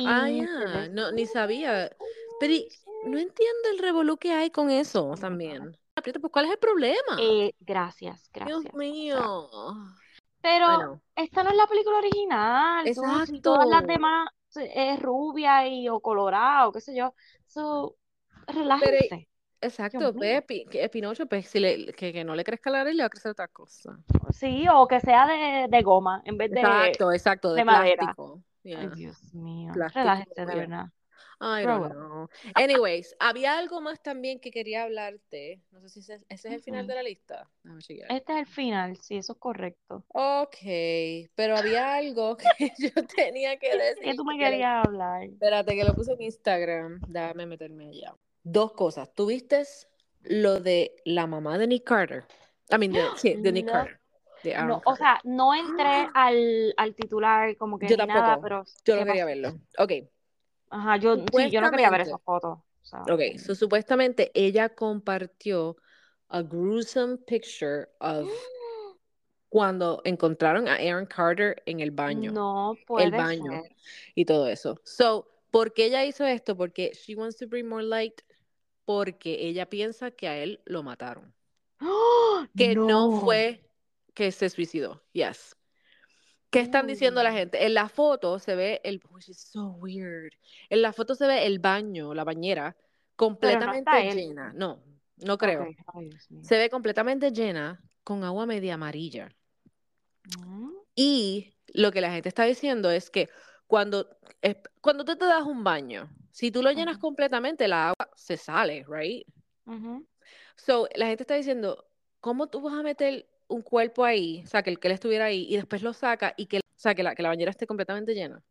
[0.06, 1.90] Ah, y ya, ve no, ni sabía.
[2.40, 2.54] Pero
[3.06, 5.78] no entiendo el revolú que hay con eso también.
[5.96, 7.18] Pues, ¿cuál es el problema?
[7.20, 8.64] Eh, gracias, Dios gracias.
[8.64, 9.18] Sea, mío.
[10.42, 12.86] pero Bueno, esta no es la película original.
[13.26, 13.94] si todas las exacto.
[13.94, 17.14] demás eh, es rubia y o colorada o qué sé yo.
[17.48, 17.98] So,
[18.46, 19.28] Pero, relájense.
[19.62, 23.04] Exacto, pues, que Pinocho, pues, si le, que, que no le crezca la nariz, le
[23.04, 23.98] va a crecer otra cosa.
[24.32, 27.98] Sí, o que sea de, de goma en vez de, Exacto, exacto, de de madera.
[27.98, 28.44] plástico.
[28.66, 29.72] Ay, Dios mío.
[29.74, 30.02] plástico,
[30.36, 30.86] de verdad.
[31.40, 31.90] Don't bueno.
[31.96, 32.30] know.
[32.56, 35.62] Anyways, había algo más también que quería hablarte.
[35.72, 37.50] No sé si ese, ese es el final de la lista.
[38.10, 40.04] Este es el final, sí, eso es correcto.
[40.10, 40.58] Ok,
[41.36, 44.16] pero había algo que yo tenía que ¿Qué decir.
[44.18, 45.24] tú me que querías hablar?
[45.24, 47.00] Espérate, que lo puse en Instagram.
[47.08, 48.16] Déjame meterme allá.
[48.44, 49.14] Dos cosas.
[49.14, 49.64] ¿Tuviste
[50.24, 52.26] lo de la mamá de Nick Carter?
[52.72, 54.00] I mean, de, sí, de Nick No, Carter.
[54.44, 54.98] De Aaron no, o Carter.
[54.98, 59.08] sea, no entré al, al titular como que Yo ni nada, pero Yo no ¿qué
[59.08, 59.60] quería verlo.
[59.78, 59.92] Ok,
[60.72, 62.60] Ajá, yo, sí, yo no quería ver esas fotos.
[62.60, 65.78] O sea, Ok, so supuestamente ella compartió
[66.30, 68.30] a gruesome picture of
[69.50, 73.76] cuando encontraron a Aaron Carter en el baño, no el puede baño ser.
[74.16, 74.80] y todo eso.
[74.84, 76.56] So, ¿por qué ella hizo esto?
[76.56, 78.22] Porque she wants to bring more light,
[78.90, 81.32] porque ella piensa que a él lo mataron,
[81.80, 82.44] ¡Oh!
[82.58, 83.22] que no, No.
[83.22, 83.64] fue
[84.16, 85.04] que se suicidó.
[85.14, 85.56] Yes.
[86.50, 87.36] ¿Qué están diciendo la Mm.
[87.36, 87.66] gente?
[87.68, 90.34] En la foto se ve el, which is so weird.
[90.72, 92.86] En la foto se ve el baño, la bañera, no
[93.16, 94.54] completamente llena.
[94.56, 94.82] No,
[95.18, 95.68] no creo.
[95.94, 96.10] Ay.
[96.42, 99.30] Se ve completamente llena con agua media amarilla.
[100.40, 103.30] Mm, Y lo que la gente está diciendo es que
[103.68, 104.10] cuando,
[104.42, 108.38] es- cuando tú te das un baño, si tú lo llenas completamente, la agua se
[108.38, 109.28] sale, right?
[109.66, 110.08] ujú.
[110.56, 111.88] So, la gente está diciendo,
[112.20, 115.26] ¿cómo tú vas a meter un cuerpo ahí, o sea, que, el- que él estuviera
[115.26, 117.66] ahí y después lo saca y que, o sea, que la, que la bañera esté
[117.66, 118.44] completamente llena?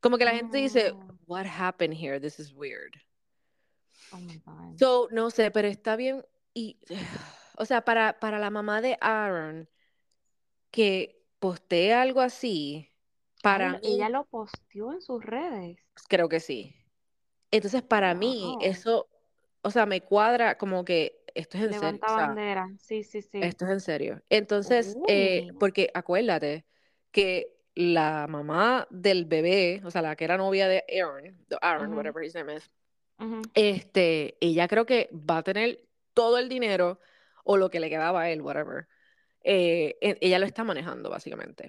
[0.00, 0.92] Como que la gente dice,
[1.26, 2.20] what happened here?
[2.20, 2.92] This is weird.
[4.12, 4.78] oh my God.
[4.78, 6.24] So, no sé, pero está bien.
[6.54, 6.78] Y,
[7.56, 9.68] o sea, para, para la mamá de Aaron,
[10.70, 12.90] que postee algo así,
[13.42, 15.78] para Ay, ella lo posteó en sus redes.
[16.08, 16.74] creo que sí.
[17.52, 19.08] Entonces, para mí, eso,
[19.62, 21.80] o sea, me cuadra como que esto es en serio.
[21.82, 22.68] Levanta O sea, bandera.
[22.78, 23.38] Sí, sí, sí.
[23.40, 24.22] esto es en serio.
[24.28, 26.64] Entonces, eh, porque acuérdate
[27.10, 31.94] que la mamá del bebé, o sea, la que era novia de Aaron, de Aaron,
[31.94, 32.70] whatever his name is,
[33.54, 37.00] este, ella creo que va a tener todo el dinero
[37.44, 38.88] o lo que le quedaba a él, whatever.
[39.44, 41.68] Eh, ella lo está manejando, básicamente.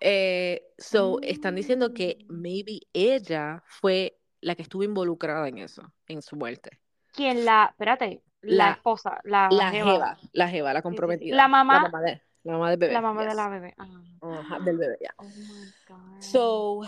[0.00, 2.40] Eh, so, están diciendo que Mm.
[2.40, 6.78] maybe ella fue la que estuvo involucrada en eso, en su muerte.
[7.12, 11.34] ¿Quién la, espérate, la, La- esposa, la, La jeva, jeva, la jeva, la comprometida.
[11.36, 12.92] La mamá- La mamá, de- la mamá del bebé.
[12.92, 13.36] la mamá de yes.
[13.36, 13.74] la bebé?
[13.78, 14.02] Ah.
[14.40, 15.14] Ajá, del bebé, ya.
[15.18, 16.20] Oh my God.
[16.22, 16.80] So,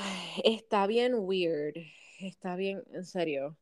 [0.44, 1.74] está bien weird.
[2.20, 3.56] Está bien, en serio.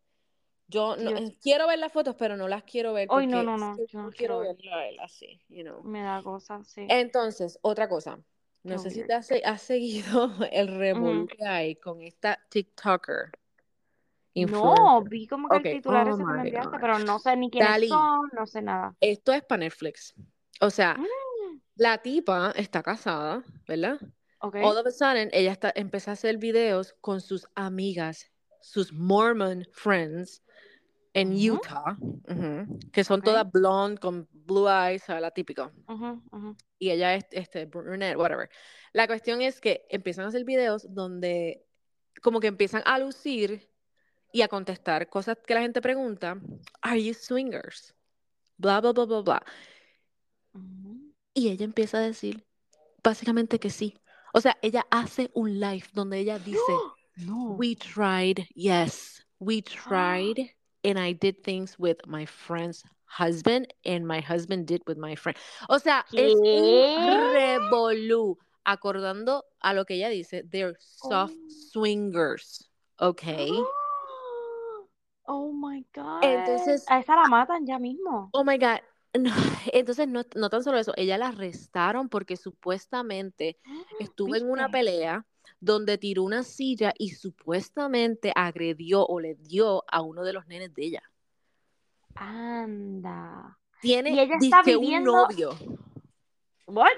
[0.68, 3.76] Yo no, quiero ver las fotos, pero no las quiero ver Ay, no, no, no,
[3.86, 4.56] yo no quiero quiero ver.
[4.56, 5.80] verlo a él así, you know.
[5.84, 6.86] Me da cosas, sí.
[6.88, 8.18] Entonces, otra cosa.
[8.64, 12.40] No Qué sé si te has, se- has seguido el revolú que hay con esta
[12.50, 13.30] TikToker.
[14.44, 17.36] No, vi como que Ok, el titular oh ese que me enviaste, pero no sé
[17.36, 17.88] ni quiénes Dali.
[17.88, 18.94] son, no sé nada.
[19.00, 20.14] Esto es para Netflix.
[20.60, 23.98] O sea, Mm, la tipa está casada, ¿verdad?
[24.40, 24.56] ok.
[24.56, 28.30] All of a sudden, ella está, empezó a hacer videos con sus amigas,
[28.60, 30.42] sus Mormon friends
[31.14, 31.32] en.
[31.32, 31.96] Utah,
[32.92, 35.22] que son todas blonde con blue eyes, ¿sabes?
[35.22, 35.72] la típica.
[35.88, 36.56] Ujú.
[36.78, 38.50] Y ella es este, brunette, whatever.
[38.92, 41.64] La cuestión es que empiezan a hacer videos donde
[42.22, 43.70] como que empiezan a lucir
[44.36, 46.38] y a contestar cosas que la gente pregunta.
[46.82, 47.94] Are you swingers?
[48.58, 49.42] Bla, bla, bla, bla, bla.
[51.32, 52.44] Y ella empieza a decir
[53.02, 53.94] básicamente que sí.
[54.34, 56.60] O sea, ella hace un live donde ella dice,
[57.16, 57.56] No.
[57.58, 60.50] we tried, yes, we tried,
[60.84, 65.38] and I did things with my friend's husband, and my husband did with my friend.
[65.70, 67.32] O sea, es un ¿Qué?
[67.32, 71.70] revolú, acordando a lo que ella dice, they're soft Oh.
[71.72, 72.68] swingers,
[72.98, 73.22] ¿ok?
[73.38, 73.66] Oh
[75.28, 76.22] my God.
[76.22, 78.30] Entonces- a esa la matan ya mismo.
[78.32, 78.78] Oh my God.
[79.18, 79.30] No,
[79.72, 83.58] entonces, no, no tan solo eso, ella la arrestaron porque supuestamente
[83.98, 85.24] estuvo en una pelea
[85.58, 90.74] donde tiró una silla y supuestamente agredió o le dio a uno de los nenes
[90.74, 91.02] de ella.
[92.14, 93.58] Anda.
[93.80, 95.50] Tiene Y ella está dizque un viviendo- novio.
[96.66, 96.88] What?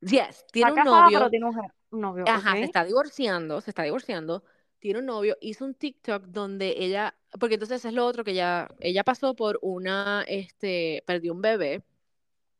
[0.00, 1.18] Yes, tiene Está un casada, novio.
[1.18, 2.24] pero tiene un, novio.
[2.28, 4.44] Ajá, se está divorciando, se está divorciando.
[4.84, 8.68] Tiene un novio, hizo un TikTok donde ella, porque entonces es lo otro que ella,
[8.80, 11.82] ella pasó por una, este, perdió un bebé,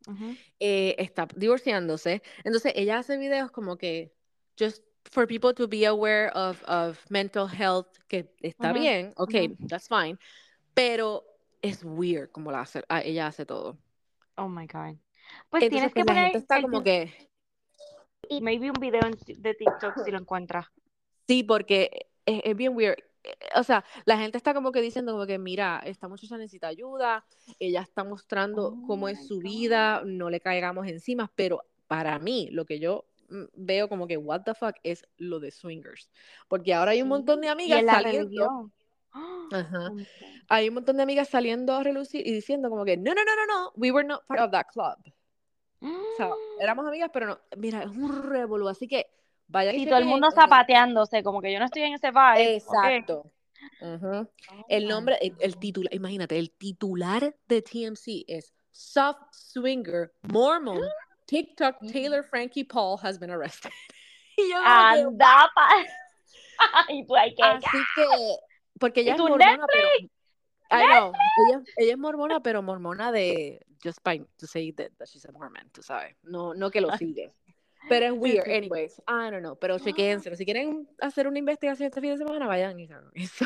[0.07, 0.35] Ujú.
[0.59, 2.23] eh, está divorciándose.
[2.43, 4.11] Entonces ella hace videos como que,
[4.59, 9.33] just for people to be aware of, of mental health, que está Ujú, bien, ok,
[9.35, 9.67] ujú.
[9.67, 10.17] that's fine,
[10.73, 11.23] pero
[11.61, 13.77] es weird como la hace, ah, ella hace todo.
[14.37, 14.97] Oh my God.
[15.51, 17.13] Pues Entonces, tienes pues, que la poner gente está el como que,
[18.41, 20.65] maybe un video de TikTok si lo encuentras.
[21.27, 22.97] Sí, porque es, es bien weird.
[23.23, 26.67] Eh, O sea, la gente está como que diciendo como que, mira, esta muchacha necesita
[26.67, 27.25] ayuda,
[27.59, 30.07] ella está mostrando Oh cómo es su vida, God.
[30.09, 34.41] no le caigamos encima, pero para mí, lo que yo mm, veo como que, what
[34.43, 36.09] the fuck, es lo de swingers.
[36.47, 38.71] Porque ahora hay un montón de amigas saliendo.
[39.51, 39.91] Ajá.
[39.91, 39.97] Oh
[40.49, 43.35] hay un montón de amigas saliendo a relucir y diciendo como que, no, no, no,
[43.35, 44.97] no, no, we were not part of that club.
[45.81, 49.07] O sea, éramos amigas, pero no, mira, es un revolú, así que
[49.73, 52.55] y todo el mundo zapateándose, como que yo no estoy en ese vibe.
[52.55, 53.31] Exacto.
[53.81, 54.27] Oh
[54.69, 60.81] El nombre, el, el titular, imagínate, el titular de TMC es Soft Swinger Mormon
[61.27, 63.71] TikTok Taylor Frankie Paul has been arrested.
[64.37, 65.69] Y yo Anda pa.
[66.89, 67.41] Ay, pues hay que.
[67.41, 68.05] así que,
[68.77, 69.87] porque ella ¿Y es mormona, pero
[70.71, 71.13] I know,
[71.47, 75.31] ella, ella es mormona, pero mormona de just by to say that, that she's a
[75.31, 77.31] Mormon, tú sabes, no, no que lo sigue.
[77.89, 82.01] Pero es weird, anyways, I don't know, pero chequénselo, si quieren hacer una investigación este
[82.01, 83.45] fin de semana, vayan y hagan eso.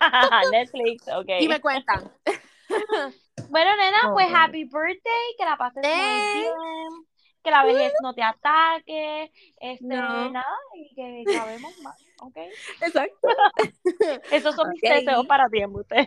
[0.52, 1.28] Netflix, ok.
[1.40, 2.10] Y me cuentan.
[3.50, 7.06] Bueno, nena, pues happy birthday, que la pases muy bien,
[7.42, 10.30] que la vejez no te ataque, este, No.
[10.30, 10.44] nada,
[10.74, 12.36] y que grabemos más, ¿ok?
[12.82, 13.28] Exacto.
[14.32, 16.06] Esos son mis deseos para ti, usted.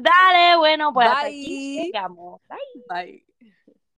[0.00, 1.86] Dale, bueno, pues hasta aquí Bye.
[1.86, 2.40] llegamos.
[2.48, 2.84] Bye.
[2.88, 3.31] Bye.